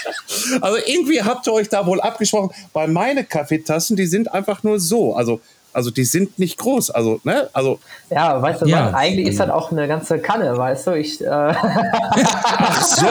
[0.62, 4.80] also irgendwie habt ihr euch da wohl abgesprochen, weil meine Kaffeetassen, die sind einfach nur
[4.80, 5.14] so.
[5.14, 6.90] Also Also die sind nicht groß.
[6.90, 7.48] Also, ne?
[7.52, 7.78] Also.
[8.10, 8.86] Ja, weißt du ja.
[8.86, 8.94] was?
[8.94, 10.92] Eigentlich ist das auch eine ganze Kanne, weißt du?
[10.92, 13.06] Ich, äh Ach so!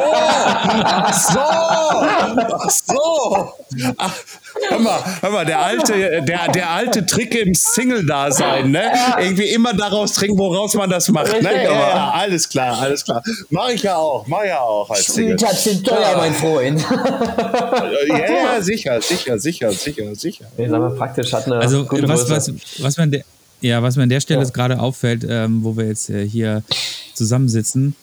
[0.84, 1.40] Ach so!
[1.40, 3.54] Ach so!
[3.98, 4.16] Ach,
[4.70, 8.92] hör mal, hör mal, der alte, der, der alte Trick im Single-Dasein, ne?
[8.94, 9.20] Ja.
[9.20, 11.42] Irgendwie immer daraus trinken, woraus man das macht.
[11.42, 11.64] Ne?
[11.64, 13.24] Ja, ja, alles klar, alles klar.
[13.50, 15.38] Mach ich ja auch, mach ja auch als Single.
[15.38, 16.86] Spielplatz sind teuer, mein Freund.
[18.08, 20.46] ja, ja, sicher, sicher, sicher, sicher, sicher.
[20.58, 23.24] Nee, sag mal, praktisch hat eine also, gute was, was, was man der,
[23.62, 24.50] ja, was mir an der Stelle ja.
[24.50, 26.64] gerade auffällt, ähm, wo wir jetzt äh, hier
[27.14, 27.96] zusammensitzen,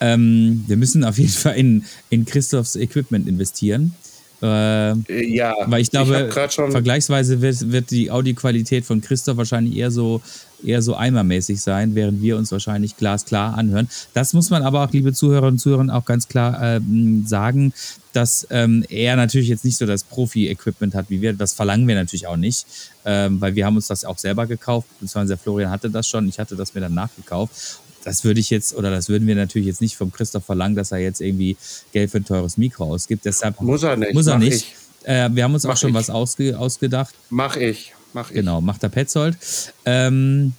[0.00, 3.94] ähm, wir müssen auf jeden Fall in, in Christophs Equipment investieren.
[4.42, 4.94] Äh,
[5.34, 10.20] ja, weil ich glaube, ich vergleichsweise wird, wird die Audioqualität von Christoph wahrscheinlich eher so,
[10.62, 13.88] eher so eimermäßig sein, während wir uns wahrscheinlich glasklar anhören.
[14.12, 17.72] Das muss man aber auch, liebe Zuhörerinnen und Zuhörer, auch ganz klar ähm, sagen,
[18.16, 21.32] dass ähm, er natürlich jetzt nicht so das Profi-Equipment hat wie wir.
[21.34, 22.66] Das verlangen wir natürlich auch nicht,
[23.04, 26.38] ähm, weil wir haben uns das auch selber gekauft, beziehungsweise Florian hatte das schon, ich
[26.38, 29.80] hatte das mir dann nachgekauft das würde ich jetzt, oder das würden wir natürlich jetzt
[29.80, 31.56] nicht vom Christoph verlangen, dass er jetzt irgendwie
[31.92, 33.24] Geld für ein teures Mikro ausgibt.
[33.24, 34.14] Deshalb muss er nicht.
[34.14, 34.76] Muss er nicht.
[35.02, 35.96] Äh, wir haben uns mach auch schon ich.
[35.96, 37.16] was ausge, ausgedacht.
[37.30, 37.94] Mach ich.
[38.12, 38.36] Mach ich.
[38.36, 39.36] Genau, macht der Petzold.
[39.84, 40.52] Ähm,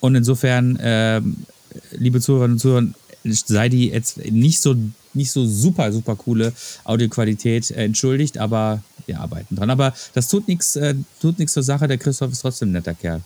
[0.00, 1.44] und insofern, ähm,
[1.92, 2.86] liebe Zuhörerinnen und Zuhörer,
[3.24, 4.76] sei die jetzt nicht so,
[5.12, 6.52] nicht so super, super coole
[6.84, 9.70] Audioqualität äh, entschuldigt, aber wir arbeiten dran.
[9.70, 11.88] Aber das tut nichts äh, tut zur Sache.
[11.88, 13.22] Der Christoph ist trotzdem ein netter Kerl.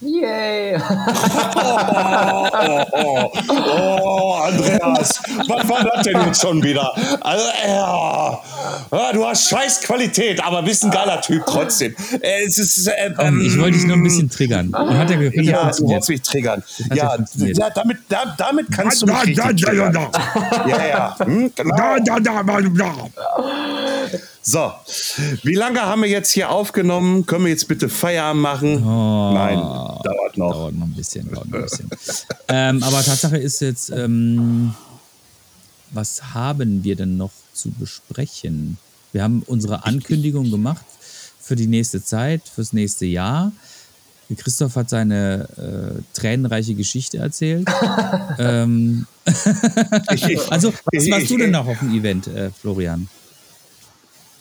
[0.00, 0.76] Yay!
[0.76, 0.80] oh,
[2.92, 6.92] oh, oh, Andreas, was war das denn jetzt schon wieder?
[7.20, 11.94] Also, ja, du hast scheiß Qualität, aber bist ein geiler Typ trotzdem.
[12.20, 14.72] Es ist, äh, ähm, ich wollte dich nur ein bisschen triggern.
[14.74, 16.62] Hat er, hat ja, du wolltest mich triggern.
[16.92, 20.68] Ja, ja, damit, da, damit kannst du mich da, da, da, da, da.
[20.68, 21.16] Ja, ja.
[21.24, 21.76] Hm, genau.
[21.76, 22.92] Da, da, da, da, da.
[24.46, 24.70] So,
[25.42, 27.24] wie lange haben wir jetzt hier aufgenommen?
[27.24, 28.86] Können wir jetzt bitte Feierabend machen?
[28.86, 30.52] Oh, Nein, dauert noch.
[30.52, 31.30] Dauert noch ein bisschen.
[31.30, 31.88] Noch ein bisschen.
[32.48, 34.74] ähm, aber Tatsache ist jetzt, ähm,
[35.92, 38.76] was haben wir denn noch zu besprechen?
[39.12, 40.84] Wir haben unsere Ankündigung gemacht
[41.40, 43.50] für die nächste Zeit, fürs nächste Jahr.
[44.36, 47.66] Christoph hat seine äh, tränenreiche Geschichte erzählt.
[48.38, 49.06] ähm,
[50.50, 53.08] also, was warst du denn noch auf dem Event, äh, Florian?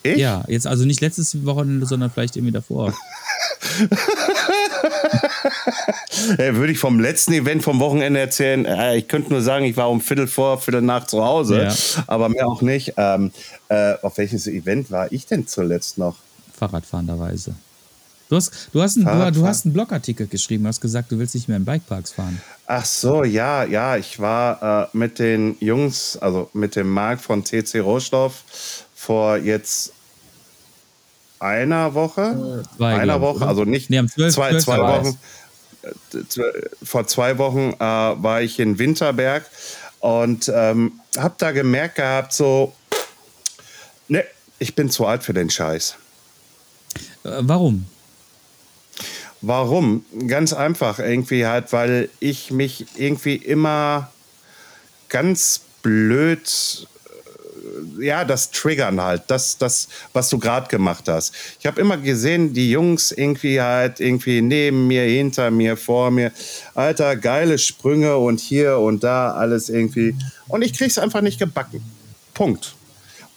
[0.03, 0.17] Ich?
[0.17, 2.93] Ja, jetzt also nicht letztes Wochenende, sondern vielleicht irgendwie davor.
[6.37, 8.65] hey, würde ich vom letzten Event vom Wochenende erzählen.
[8.65, 11.73] Äh, ich könnte nur sagen, ich war um Viertel vor, Viertel nach zu Hause, ja.
[12.07, 12.93] aber mehr auch nicht.
[12.97, 13.31] Ähm,
[13.69, 16.17] äh, auf welches Event war ich denn zuletzt noch?
[16.53, 17.55] Fahrradfahrenderweise.
[18.29, 21.35] Du hast, du, hast einen, du hast einen Blogartikel geschrieben, du hast gesagt, du willst
[21.35, 22.41] nicht mehr in Bikeparks fahren.
[22.65, 27.43] Ach so, ja, ja, ich war äh, mit den Jungs, also mit dem Marc von
[27.43, 28.43] TC Rohstoff
[29.03, 29.91] vor jetzt
[31.39, 35.19] einer Woche, zwei, einer Woche, also nicht nee, 12, zwei, 12 zwei Wochen.
[35.83, 36.41] Äh,
[36.81, 39.45] vor zwei Wochen äh, war ich in Winterberg
[39.99, 42.73] und ähm, habe da gemerkt gehabt, so,
[44.07, 44.23] ne,
[44.59, 45.95] ich bin zu alt für den Scheiß.
[47.25, 47.85] Äh, warum?
[49.41, 50.05] Warum?
[50.27, 54.09] Ganz einfach, irgendwie halt, weil ich mich irgendwie immer
[55.09, 56.87] ganz blöd
[57.99, 61.33] ja, das Triggern halt, das, das was du gerade gemacht hast.
[61.59, 66.31] Ich habe immer gesehen, die Jungs irgendwie halt irgendwie neben mir, hinter mir, vor mir,
[66.75, 70.15] alter, geile Sprünge und hier und da alles irgendwie.
[70.47, 71.83] Und ich krieg's einfach nicht gebacken.
[72.33, 72.75] Punkt.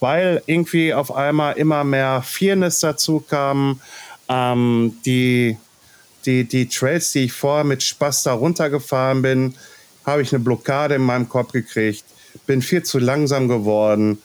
[0.00, 3.80] Weil irgendwie auf einmal immer mehr Fairness dazu kam,
[4.28, 5.57] ähm, die,
[6.26, 9.54] die, die Trails, die ich vorher mit Spaß da runtergefahren bin,
[10.04, 12.04] habe ich eine Blockade in meinem Kopf gekriegt
[12.47, 14.18] bin viel zu langsam geworden.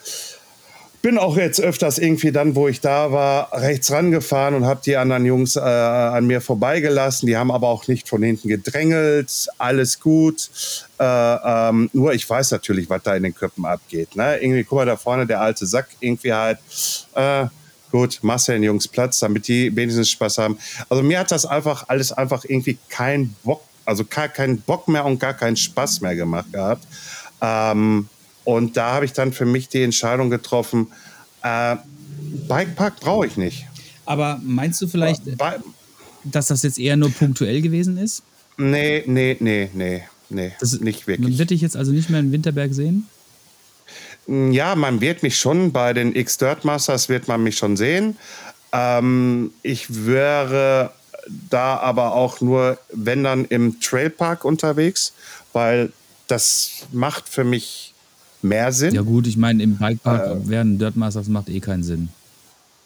[1.01, 4.97] Bin auch jetzt öfters irgendwie dann, wo ich da war, rechts rangefahren und habe die
[4.97, 7.25] anderen Jungs äh, an mir vorbeigelassen.
[7.25, 9.47] Die haben aber auch nicht von hinten gedrängelt.
[9.57, 10.51] Alles gut.
[10.99, 14.15] Äh, ähm, nur ich weiß natürlich, was da in den Köpfen abgeht.
[14.15, 14.37] Ne?
[14.37, 16.59] Irgendwie, guck mal, da vorne der alte Sack, irgendwie halt.
[17.15, 17.47] Äh,
[17.91, 20.57] gut, machst den Jungs Platz, damit die wenigstens Spaß haben.
[20.89, 25.05] Also mir hat das einfach alles einfach irgendwie keinen Bock, also gar keinen Bock mehr
[25.05, 26.85] und gar keinen Spaß mehr gemacht gehabt.
[27.41, 28.07] Ähm,
[28.43, 30.87] und da habe ich dann für mich die Entscheidung getroffen,
[31.43, 31.75] äh,
[32.47, 33.65] Bikepark brauche ich nicht.
[34.05, 35.63] Aber meinst du vielleicht, Be
[36.23, 38.21] dass das jetzt eher nur punktuell gewesen ist?
[38.57, 41.29] Nee, nee, nee, nee, nee, das nicht wirklich.
[41.29, 43.07] Man wird dich jetzt also nicht mehr in Winterberg sehen?
[44.27, 48.17] Hm, ja, man wird mich schon bei den X-Dirt Masters wird man mich schon sehen.
[48.71, 50.91] Ähm, ich wäre
[51.49, 55.13] da aber auch nur, wenn dann im Trailpark unterwegs,
[55.53, 55.91] weil
[56.31, 57.93] das macht für mich
[58.41, 58.95] mehr Sinn.
[58.95, 62.09] Ja gut, ich meine, im Bikepark äh, während Dirtmasters macht eh keinen Sinn.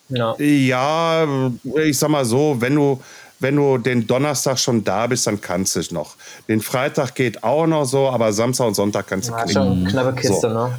[0.10, 0.36] Ja.
[0.40, 1.50] ja,
[1.84, 3.02] ich sag mal so, wenn du,
[3.40, 6.16] wenn du den Donnerstag schon da bist, dann kannst du es noch.
[6.48, 9.90] Den Freitag geht auch noch so, aber Samstag und Sonntag kannst du ja, Schon eine
[9.90, 10.48] knappe Kiste, so.
[10.50, 10.78] ne?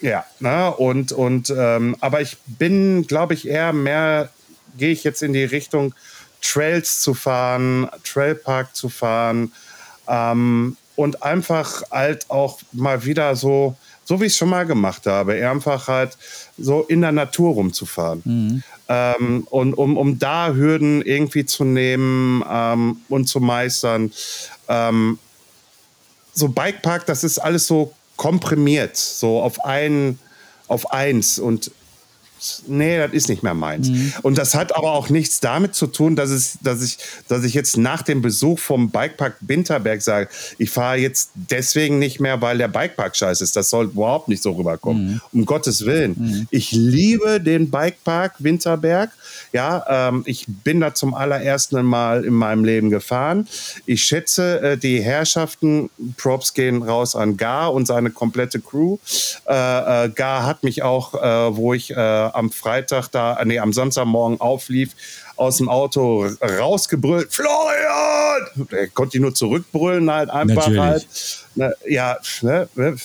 [0.00, 0.74] Äh, ja, ne?
[0.74, 4.30] und, und ähm, aber ich bin, glaube ich, eher mehr,
[4.76, 5.94] gehe ich jetzt in die Richtung,
[6.42, 9.52] Trails zu fahren, Trailpark zu fahren
[10.08, 15.06] ähm, und einfach halt auch mal wieder so, so wie ich es schon mal gemacht
[15.06, 16.16] habe, einfach halt
[16.58, 18.22] so in der Natur rumzufahren.
[18.24, 18.62] Mhm.
[18.88, 24.12] Ähm, und um, um da Hürden irgendwie zu nehmen ähm, und zu meistern.
[24.68, 25.18] Ähm,
[26.32, 30.18] so Bikepark, das ist alles so komprimiert, so auf ein,
[30.68, 31.70] auf eins und
[32.66, 33.88] nee, das ist nicht mehr meins.
[33.88, 34.12] Mhm.
[34.22, 37.54] Und das hat aber auch nichts damit zu tun, dass, es, dass, ich, dass ich
[37.54, 40.28] jetzt nach dem Besuch vom Bikepark Winterberg sage,
[40.58, 43.56] ich fahre jetzt deswegen nicht mehr, weil der Bikepark scheiße ist.
[43.56, 45.06] Das soll überhaupt nicht so rüberkommen.
[45.06, 45.20] Mhm.
[45.32, 46.14] Um Gottes Willen.
[46.18, 46.46] Mhm.
[46.50, 49.10] Ich liebe den Bikepark Winterberg.
[49.52, 53.46] Ja, ähm, ich bin da zum allerersten Mal in meinem Leben gefahren.
[53.86, 58.98] Ich schätze äh, die Herrschaften, Props gehen raus an Gar und seine komplette Crew.
[59.48, 61.94] Äh, äh, Gar hat mich auch, äh, wo ich äh,
[62.36, 64.92] am Freitag da, nee, am Samstagmorgen auflief,
[65.36, 68.68] aus dem Auto rausgebrüllt, Florian!
[68.70, 70.80] Er konnte ihn nur zurückbrüllen, halt einfach Natürlich.
[70.80, 71.06] halt.
[71.54, 72.96] Ne, ja, ne, ne,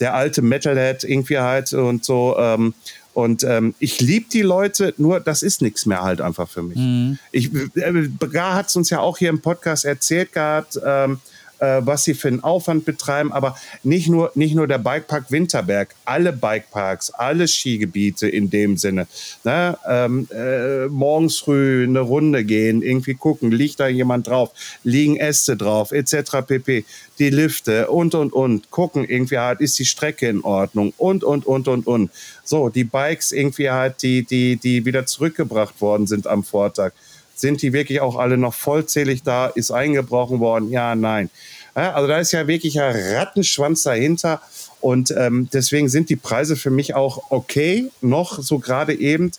[0.00, 2.36] der alte Metalhead irgendwie halt und so.
[2.38, 2.74] Ähm,
[3.14, 6.78] und ähm, ich liebe die Leute, nur das ist nichts mehr halt einfach für mich.
[6.78, 7.18] Mhm.
[7.32, 11.20] Ich, äh, Gar hat es uns ja auch hier im Podcast erzählt gehabt, ähm,
[11.58, 15.94] äh, was sie für einen Aufwand betreiben, aber nicht nur, nicht nur der Bikepark Winterberg,
[16.04, 19.06] alle Bikeparks, alle Skigebiete in dem Sinne.
[19.44, 19.76] Ne?
[19.88, 24.50] Ähm, äh, morgens früh eine Runde gehen, irgendwie gucken, liegt da jemand drauf,
[24.84, 26.46] liegen Äste drauf, etc.
[26.46, 26.84] pp.
[27.18, 28.70] Die Lifte und, und, und.
[28.70, 32.10] Gucken irgendwie halt, ist die Strecke in Ordnung und, und, und, und, und.
[32.44, 36.92] So, die Bikes irgendwie halt, die, die, die wieder zurückgebracht worden sind am Vortag
[37.40, 39.46] sind die wirklich auch alle noch vollzählig da?
[39.46, 40.70] Ist eingebrochen worden?
[40.70, 41.30] Ja, nein.
[41.74, 44.42] Also da ist ja wirklich ein Rattenschwanz dahinter.
[44.80, 49.32] Und ähm, deswegen sind die Preise für mich auch okay, noch so gerade eben,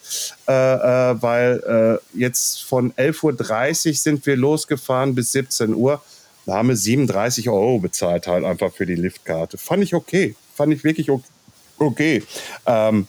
[0.47, 6.01] äh, äh, weil äh, jetzt von 11.30 Uhr sind wir losgefahren bis 17 Uhr.
[6.45, 9.57] Da haben wir 37 Euro bezahlt halt einfach für die Liftkarte.
[9.57, 10.35] Fand ich okay.
[10.55, 11.09] Fand ich wirklich
[11.77, 12.23] okay.
[12.65, 13.07] Ähm,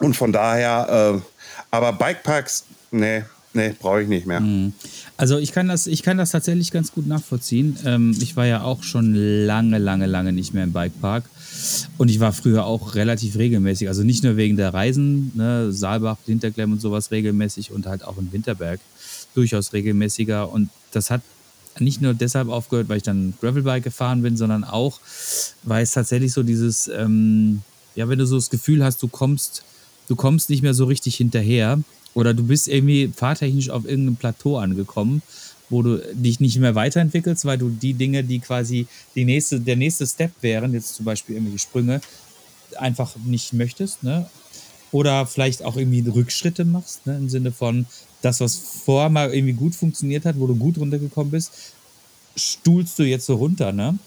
[0.00, 1.20] und von daher, äh,
[1.70, 3.22] aber Bikeparks, nee,
[3.56, 4.40] Nee, brauche ich nicht mehr.
[4.40, 4.74] Mhm.
[5.16, 7.78] Also ich kann das, ich kann das tatsächlich ganz gut nachvollziehen.
[7.86, 11.24] Ähm, ich war ja auch schon lange, lange, lange nicht mehr im Bikepark.
[11.96, 13.88] Und ich war früher auch relativ regelmäßig.
[13.88, 18.18] Also nicht nur wegen der Reisen, ne, Saalbach, Hinterklemm und sowas regelmäßig und halt auch
[18.18, 18.78] in Winterberg
[19.34, 20.52] durchaus regelmäßiger.
[20.52, 21.22] Und das hat
[21.80, 25.00] nicht nur deshalb aufgehört, weil ich dann Gravelbike gefahren bin, sondern auch,
[25.62, 27.62] weil es tatsächlich so dieses, ähm,
[27.94, 29.64] ja, wenn du so das Gefühl hast, du kommst,
[30.08, 31.80] du kommst nicht mehr so richtig hinterher
[32.16, 35.20] oder du bist irgendwie fahrtechnisch auf irgendeinem Plateau angekommen,
[35.68, 39.76] wo du dich nicht mehr weiterentwickelst, weil du die Dinge, die quasi die nächste, der
[39.76, 42.00] nächste Step wären, jetzt zum Beispiel irgendwelche Sprünge,
[42.78, 44.30] einfach nicht möchtest, ne?
[44.92, 47.18] Oder vielleicht auch irgendwie Rückschritte machst, ne?
[47.18, 47.84] Im Sinne von,
[48.22, 51.52] das, was vorher mal irgendwie gut funktioniert hat, wo du gut runtergekommen bist,
[52.34, 53.98] stuhlst du jetzt so runter, ne?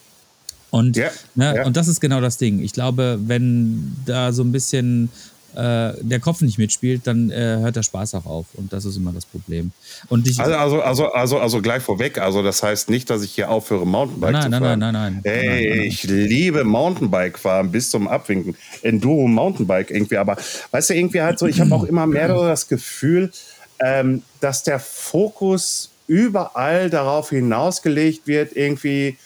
[0.72, 1.66] Und, ja, ne, ja.
[1.66, 2.60] und das ist genau das Ding.
[2.60, 5.10] Ich glaube, wenn da so ein bisschen
[5.56, 8.46] äh, der Kopf nicht mitspielt, dann äh, hört der Spaß auch auf.
[8.54, 9.72] Und das ist immer das Problem.
[10.08, 13.32] Und ich, also, also, also, also, also gleich vorweg, also das heißt nicht, dass ich
[13.32, 14.80] hier aufhöre, Mountainbike nein, zu fahren.
[14.80, 15.34] Nein, nein, nein, nein.
[15.34, 18.56] Hey, nein, nein, ich liebe Mountainbike fahren bis zum Abwinken.
[18.82, 20.38] Enduro Mountainbike irgendwie, aber
[20.72, 23.32] weißt du, irgendwie halt so, ich habe auch immer mehr das Gefühl,
[23.80, 29.18] ähm, dass der Fokus überall darauf hinausgelegt wird, irgendwie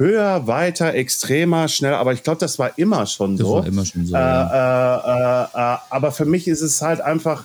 [0.00, 1.98] höher, weiter, extremer, schneller.
[1.98, 3.56] Aber ich glaube, das war immer schon so.
[3.56, 4.16] Das war immer schon so.
[4.16, 5.44] Äh, ja.
[5.44, 7.44] äh, äh, aber für mich ist es halt einfach,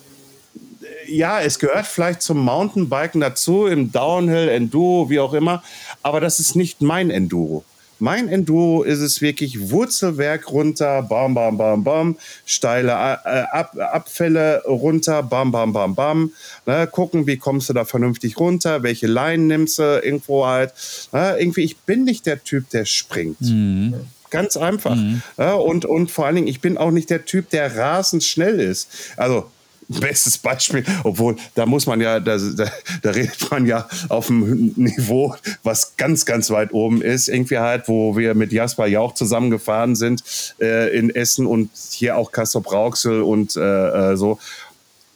[1.08, 5.64] ja, es gehört vielleicht zum Mountainbiken dazu, im Downhill, Enduro, wie auch immer.
[6.02, 7.66] Aber das ist nicht mein Enduro.
[8.00, 14.64] Mein Enduro ist es wirklich Wurzelwerk runter, bam, bam, bam, bam, steile äh, Ab Abfälle
[14.66, 16.32] runter, bam, bam, bam, bam.
[16.66, 20.74] Ne, gucken, wie kommst du da vernünftig runter, welche Line nimmst du irgendwo halt.
[21.12, 23.42] Ne, irgendwie, ich bin nicht der Typ, der springt.
[23.42, 23.94] Mhm.
[24.30, 24.96] Ganz einfach.
[24.96, 25.22] Mhm.
[25.38, 28.60] Ja, und, und vor allen Dingen, ich bin auch nicht der Typ, der rasend schnell
[28.60, 28.90] ist.
[29.16, 29.50] Also
[30.00, 32.72] Bestes Beispiel, obwohl da muss man ja, da, da,
[33.04, 37.28] da, redet man ja auf einem Niveau, was ganz, ganz weit oben ist.
[37.28, 40.24] Irgendwie halt, wo wir mit Jasper Jauch zusammengefahren sind
[40.60, 44.40] äh, in Essen und hier auch Kassop Rauxel und äh, äh, so.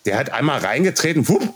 [0.05, 1.53] Der hat einmal reingetreten, wupp,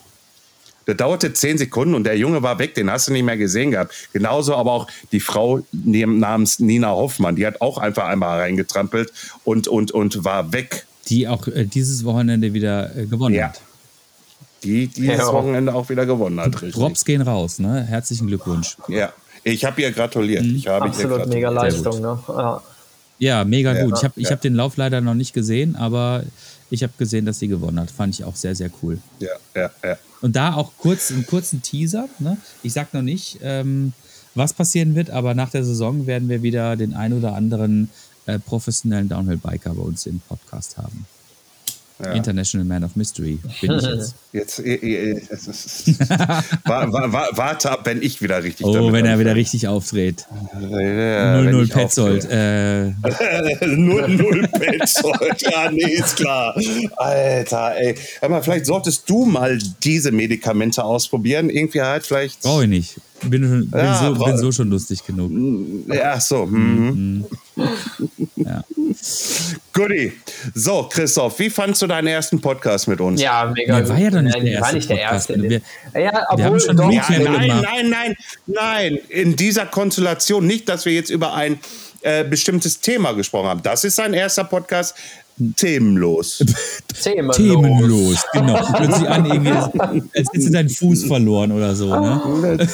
[0.85, 3.71] das dauerte zehn Sekunden und der Junge war weg, den hast du nicht mehr gesehen
[3.71, 4.09] gehabt.
[4.11, 9.67] Genauso aber auch die Frau namens Nina Hoffmann, die hat auch einfach einmal reingetrampelt und,
[9.67, 13.49] und, und war weg die auch äh, dieses Wochenende wieder äh, gewonnen ja.
[13.49, 13.61] hat.
[14.63, 15.33] die dieses ja.
[15.33, 16.53] Wochenende auch wieder gewonnen hat.
[16.53, 16.73] Richtig.
[16.73, 17.83] Drops gehen raus, ne?
[17.83, 18.77] Herzlichen Glückwunsch.
[18.87, 19.11] Ja,
[19.43, 20.43] ich habe ihr gratuliert.
[20.43, 20.55] Mhm.
[20.55, 22.19] Ich habe Absolut ihr mega Leistung, ne?
[22.27, 22.61] Ja.
[23.19, 23.97] ja mega ja, gut.
[23.97, 24.29] Ich habe ja.
[24.29, 26.23] hab den Lauf leider noch nicht gesehen, aber
[26.69, 27.91] ich habe gesehen, dass sie gewonnen hat.
[27.91, 28.99] Fand ich auch sehr, sehr cool.
[29.19, 29.97] Ja, ja, ja.
[30.21, 32.07] Und da auch kurz einen kurzen Teaser.
[32.19, 32.37] Ne?
[32.63, 33.91] Ich sag noch nicht, ähm,
[34.35, 37.89] was passieren wird, aber nach der Saison werden wir wieder den ein oder anderen
[38.25, 41.05] äh, professionellen Downhill-Biker bei uns im Podcast haben.
[42.03, 42.13] Ja.
[42.13, 44.15] International Man of Mystery bin ich jetzt.
[44.33, 45.21] Jetzt äh, äh,
[46.65, 50.25] war, war, war, warte ab, wenn ich wieder richtig Oh, wenn er wieder richtig auftritt.
[50.59, 52.25] 0-0 Petzold.
[52.31, 55.39] 0-0 Petzold.
[55.43, 56.59] Ja, nee, ist klar.
[56.97, 57.93] Alter, ey.
[58.21, 61.51] Aber vielleicht solltest du mal diese Medikamente ausprobieren.
[61.51, 62.41] Irgendwie halt vielleicht.
[62.41, 62.95] Brauche ich nicht.
[63.21, 65.31] Bin, bin, ja, so, bin so schon lustig genug.
[65.93, 66.47] Ja, so.
[66.47, 67.25] Mhm.
[68.35, 68.63] Ja.
[69.73, 70.13] Goodie.
[70.53, 73.21] So, Christoph, wie fandst du deinen ersten Podcast mit uns?
[73.21, 73.79] Ja, mega.
[73.79, 74.61] Der war ja doch nicht der erste.
[74.61, 75.41] War nicht der erste.
[75.41, 75.61] Wir,
[75.95, 78.99] ja, obwohl, schon doch, ja, nein, nein, nein, nein.
[79.09, 81.59] In dieser Konstellation nicht, dass wir jetzt über ein
[82.01, 83.63] äh, bestimmtes Thema gesprochen haben.
[83.63, 84.95] Das ist sein erster Podcast.
[85.55, 86.43] Themenlos.
[87.03, 87.37] Themenlos.
[87.37, 88.63] Themenlos, genau.
[88.75, 89.71] Plötzlich an, irgendwie, als
[90.13, 91.87] hättest du deinen Fuß verloren oder so.
[91.89, 92.67] Ne?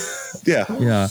[0.45, 0.67] Ja.
[0.82, 1.09] ja.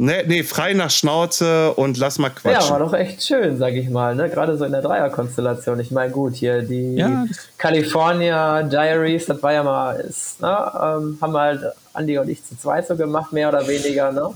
[0.00, 2.62] Nee, nee, frei nach Schnauze und lass mal quatschen.
[2.62, 4.14] Ja, war doch echt schön, sag ich mal.
[4.14, 4.30] Ne?
[4.30, 5.80] Gerade so in der Dreierkonstellation.
[5.80, 7.26] Ich meine, gut, hier die ja.
[7.56, 10.48] California Diaries, das war ja mal, ist, ne?
[10.48, 11.62] Ähm, haben halt
[11.94, 14.12] Andi und ich zu zweit so gemacht, mehr oder weniger.
[14.12, 14.30] Ne?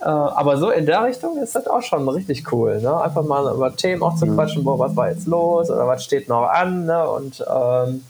[0.00, 2.78] Äh, aber so in der Richtung ist das auch schon richtig cool.
[2.82, 3.00] Ne?
[3.00, 4.34] Einfach mal über Themen auch zu mhm.
[4.34, 6.84] quatschen, boah, was war jetzt los oder was steht noch an.
[6.84, 7.08] Ne?
[7.08, 8.04] Und ähm,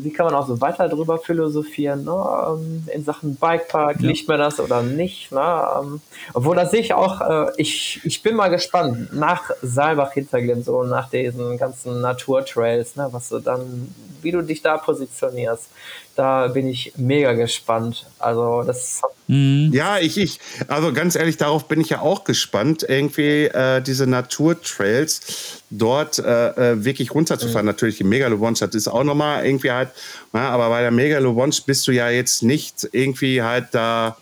[0.00, 2.12] wie kann man auch so weiter drüber philosophieren, ne?
[2.48, 4.08] Ähm, in Sachen Bikepark, ja.
[4.08, 5.64] liegt mir das oder nicht, ne?
[5.80, 6.00] Ähm,
[6.34, 10.82] obwohl das sehe ich auch, äh, ich, ich bin mal gespannt, nach Saalbach Hinterglimm, so
[10.84, 13.08] nach diesen ganzen Naturtrails, ne?
[13.10, 15.68] was du dann, wie du dich da positionierst,
[16.14, 18.06] da bin ich mega gespannt.
[18.18, 19.02] Also das.
[19.28, 19.70] Mhm.
[19.72, 24.06] Ja, ich, ich, also ganz ehrlich, darauf bin ich ja auch gespannt, irgendwie äh, diese
[24.06, 27.64] Naturtrails dort äh, äh wirklich runterzufahren.
[27.64, 27.72] Mhm.
[27.72, 29.90] Natürlich die Megalobons, das ist auch nochmal irgendwie halt,
[30.32, 34.16] na, aber bei der Megalobons bist du ja jetzt nicht irgendwie halt da,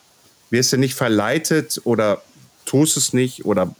[0.50, 2.22] wirst du nicht verleitet oder
[2.66, 3.74] tust es nicht oder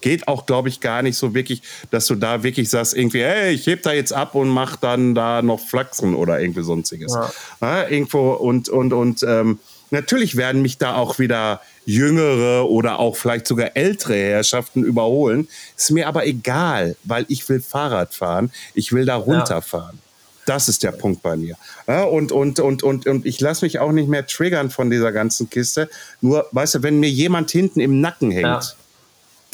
[0.00, 3.52] geht auch, glaube ich, gar nicht so wirklich, dass du da wirklich sagst, irgendwie, hey,
[3.52, 7.12] ich heb da jetzt ab und mach dann da noch Flachsen oder irgendwie sonstiges.
[7.12, 7.32] Ja.
[7.60, 9.58] Ja, irgendwo und, und, und ähm,
[9.90, 15.48] natürlich werden mich da auch wieder jüngere oder auch vielleicht sogar ältere Herrschaften überholen.
[15.76, 19.96] Ist mir aber egal, weil ich will Fahrrad fahren, ich will da runterfahren.
[19.96, 20.00] Ja.
[20.46, 21.56] Das ist der Punkt bei mir.
[21.86, 25.10] Ja, und, und, und, und, und ich lasse mich auch nicht mehr triggern von dieser
[25.10, 25.88] ganzen Kiste.
[26.20, 28.62] Nur, weißt du, wenn mir jemand hinten im Nacken hängt, ja.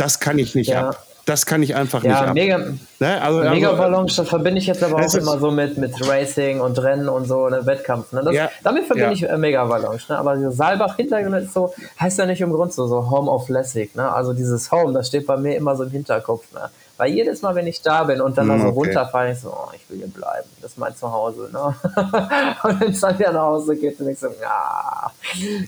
[0.00, 0.88] Das kann ich nicht ja.
[0.88, 1.06] ab.
[1.26, 2.34] Das kann ich einfach ja, nicht ab.
[2.34, 2.58] Mega,
[2.98, 3.22] ne?
[3.22, 6.60] also, mega also, Ballons, das verbinde ich jetzt aber auch immer so mit, mit Racing
[6.60, 8.10] und Rennen und so, ne, Wettkampf.
[8.12, 8.22] Ne?
[8.24, 10.08] Das, ja, damit verbinde ich äh, mega Ballons.
[10.08, 10.18] Ne?
[10.18, 13.94] Aber Saalbach Hintergrund ist so, heißt ja nicht im Grund so, so Home of Lässig.
[13.94, 14.10] Ne?
[14.10, 16.50] Also dieses Home, das steht bei mir immer so im Hinterkopf.
[16.54, 16.70] Ne?
[17.00, 18.74] Weil jedes Mal, wenn ich da bin und dann mm, so okay.
[18.74, 20.46] runterfahre, ich so, oh, ich will hier bleiben.
[20.60, 21.48] Das ist mein Zuhause.
[21.50, 21.74] Ne?
[22.62, 25.10] und wenn es dann wieder nach Hause geht, dann ich so, ja.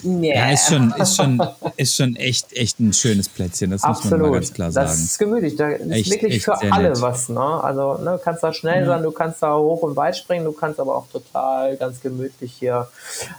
[0.04, 0.34] Yeah.
[0.34, 1.42] Ja, ist schon, ist, schon,
[1.78, 3.70] ist schon echt, echt ein schönes Plätzchen.
[3.70, 4.04] Das Absolut.
[4.04, 4.88] muss man mal ganz klar sagen.
[4.88, 5.56] Das ist gemütlich.
[5.56, 7.00] Da ist echt, wirklich echt für alle nett.
[7.00, 7.30] was.
[7.30, 7.40] Ne?
[7.40, 8.88] Also ne, du kannst da schnell mhm.
[8.88, 12.52] sein, du kannst da hoch und weit springen, du kannst aber auch total ganz gemütlich
[12.52, 12.88] hier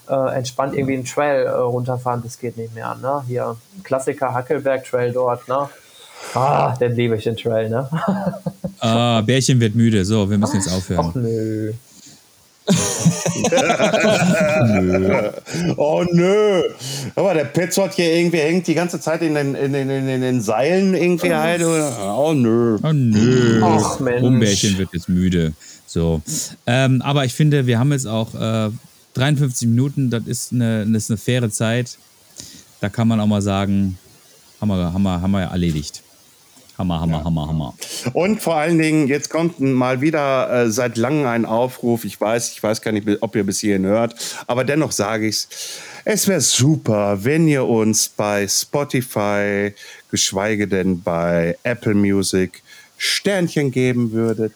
[0.09, 2.23] äh, entspannt irgendwie einen Trail äh, runterfahren.
[2.23, 2.97] Das geht nicht mehr.
[2.99, 3.23] Ne?
[3.27, 5.47] Hier Klassiker Hackelberg Trail dort.
[5.47, 5.69] Ne?
[6.33, 7.87] Ah, den liebe ich den Trail, ne?
[8.79, 10.03] ah, Bärchen wird müde.
[10.05, 11.07] So, wir müssen jetzt aufhören.
[11.09, 11.73] Ach nö.
[14.65, 15.31] nö.
[15.77, 16.63] Oh nö.
[17.15, 20.41] Aber der Petzold hier irgendwie hängt die ganze Zeit in den, in den, in den
[20.41, 21.61] Seilen irgendwie halt.
[21.61, 22.77] Oh nö.
[22.81, 23.61] Oh nö.
[23.63, 24.23] Ach Mensch.
[24.23, 25.53] Umbärchen wird jetzt müde.
[25.85, 26.21] So.
[26.65, 28.69] Ähm, aber ich finde, wir haben jetzt auch äh,
[29.13, 30.09] 53 Minuten.
[30.09, 31.97] Das ist, eine, das ist eine faire Zeit.
[32.79, 33.97] Da kann man auch mal sagen,
[34.59, 36.02] haben wir, haben wir, haben wir erledigt.
[36.83, 37.23] Hammer, Hammer, ja.
[37.23, 37.73] Hammer, Hammer.
[38.13, 42.03] Und vor allen Dingen, jetzt kommt mal wieder äh, seit langem ein Aufruf.
[42.03, 44.15] Ich weiß, ich weiß gar nicht, ob ihr bis hierhin hört,
[44.47, 45.47] aber dennoch sage ich es.
[46.05, 49.73] Es wäre super, wenn ihr uns bei Spotify,
[50.11, 52.61] geschweige denn bei Apple Music,
[52.97, 54.53] Sternchen geben würdet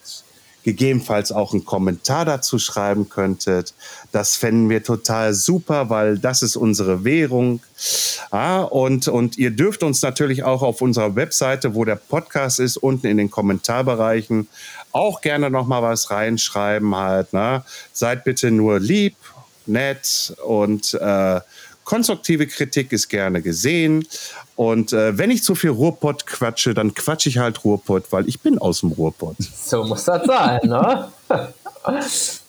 [0.68, 3.74] gegebenenfalls auch einen Kommentar dazu schreiben könntet.
[4.12, 7.62] Das fänden wir total super, weil das ist unsere Währung.
[8.34, 12.76] Ja, und, und ihr dürft uns natürlich auch auf unserer Webseite, wo der Podcast ist,
[12.76, 14.50] unten in den Kommentarbereichen
[14.92, 17.32] auch gerne noch mal was reinschreiben halt.
[17.32, 17.64] Ne?
[17.94, 19.16] Seid bitte nur lieb,
[19.68, 21.40] nett und äh,
[21.86, 24.06] konstruktive Kritik ist gerne gesehen.
[24.58, 28.42] Und äh, wenn ich zu viel Ruhrpott quatsche, dann quatsche ich halt Ruhrpott, weil ich
[28.42, 29.38] bin aus dem Ruhrpott.
[29.40, 31.08] So muss das sein, ne?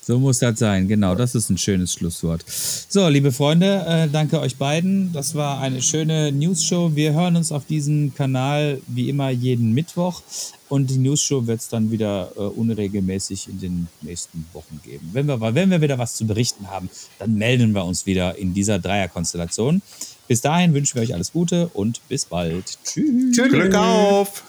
[0.09, 1.15] So muss das sein, genau.
[1.15, 2.43] Das ist ein schönes Schlusswort.
[2.49, 5.13] So, liebe Freunde, äh, danke euch beiden.
[5.13, 6.93] Das war eine schöne News-Show.
[6.95, 10.23] Wir hören uns auf diesem Kanal wie immer jeden Mittwoch.
[10.71, 15.11] Und die News-Show wird es dann wieder äh, unregelmäßig in den nächsten Wochen geben.
[15.13, 16.89] Wenn wir, wenn wir wieder was zu berichten haben,
[17.19, 19.83] dann melden wir uns wieder in dieser Dreierkonstellation.
[20.29, 22.79] Bis dahin wünschen wir euch alles Gute und bis bald.
[22.85, 23.37] Tschüss.
[23.37, 24.45] Glück auf!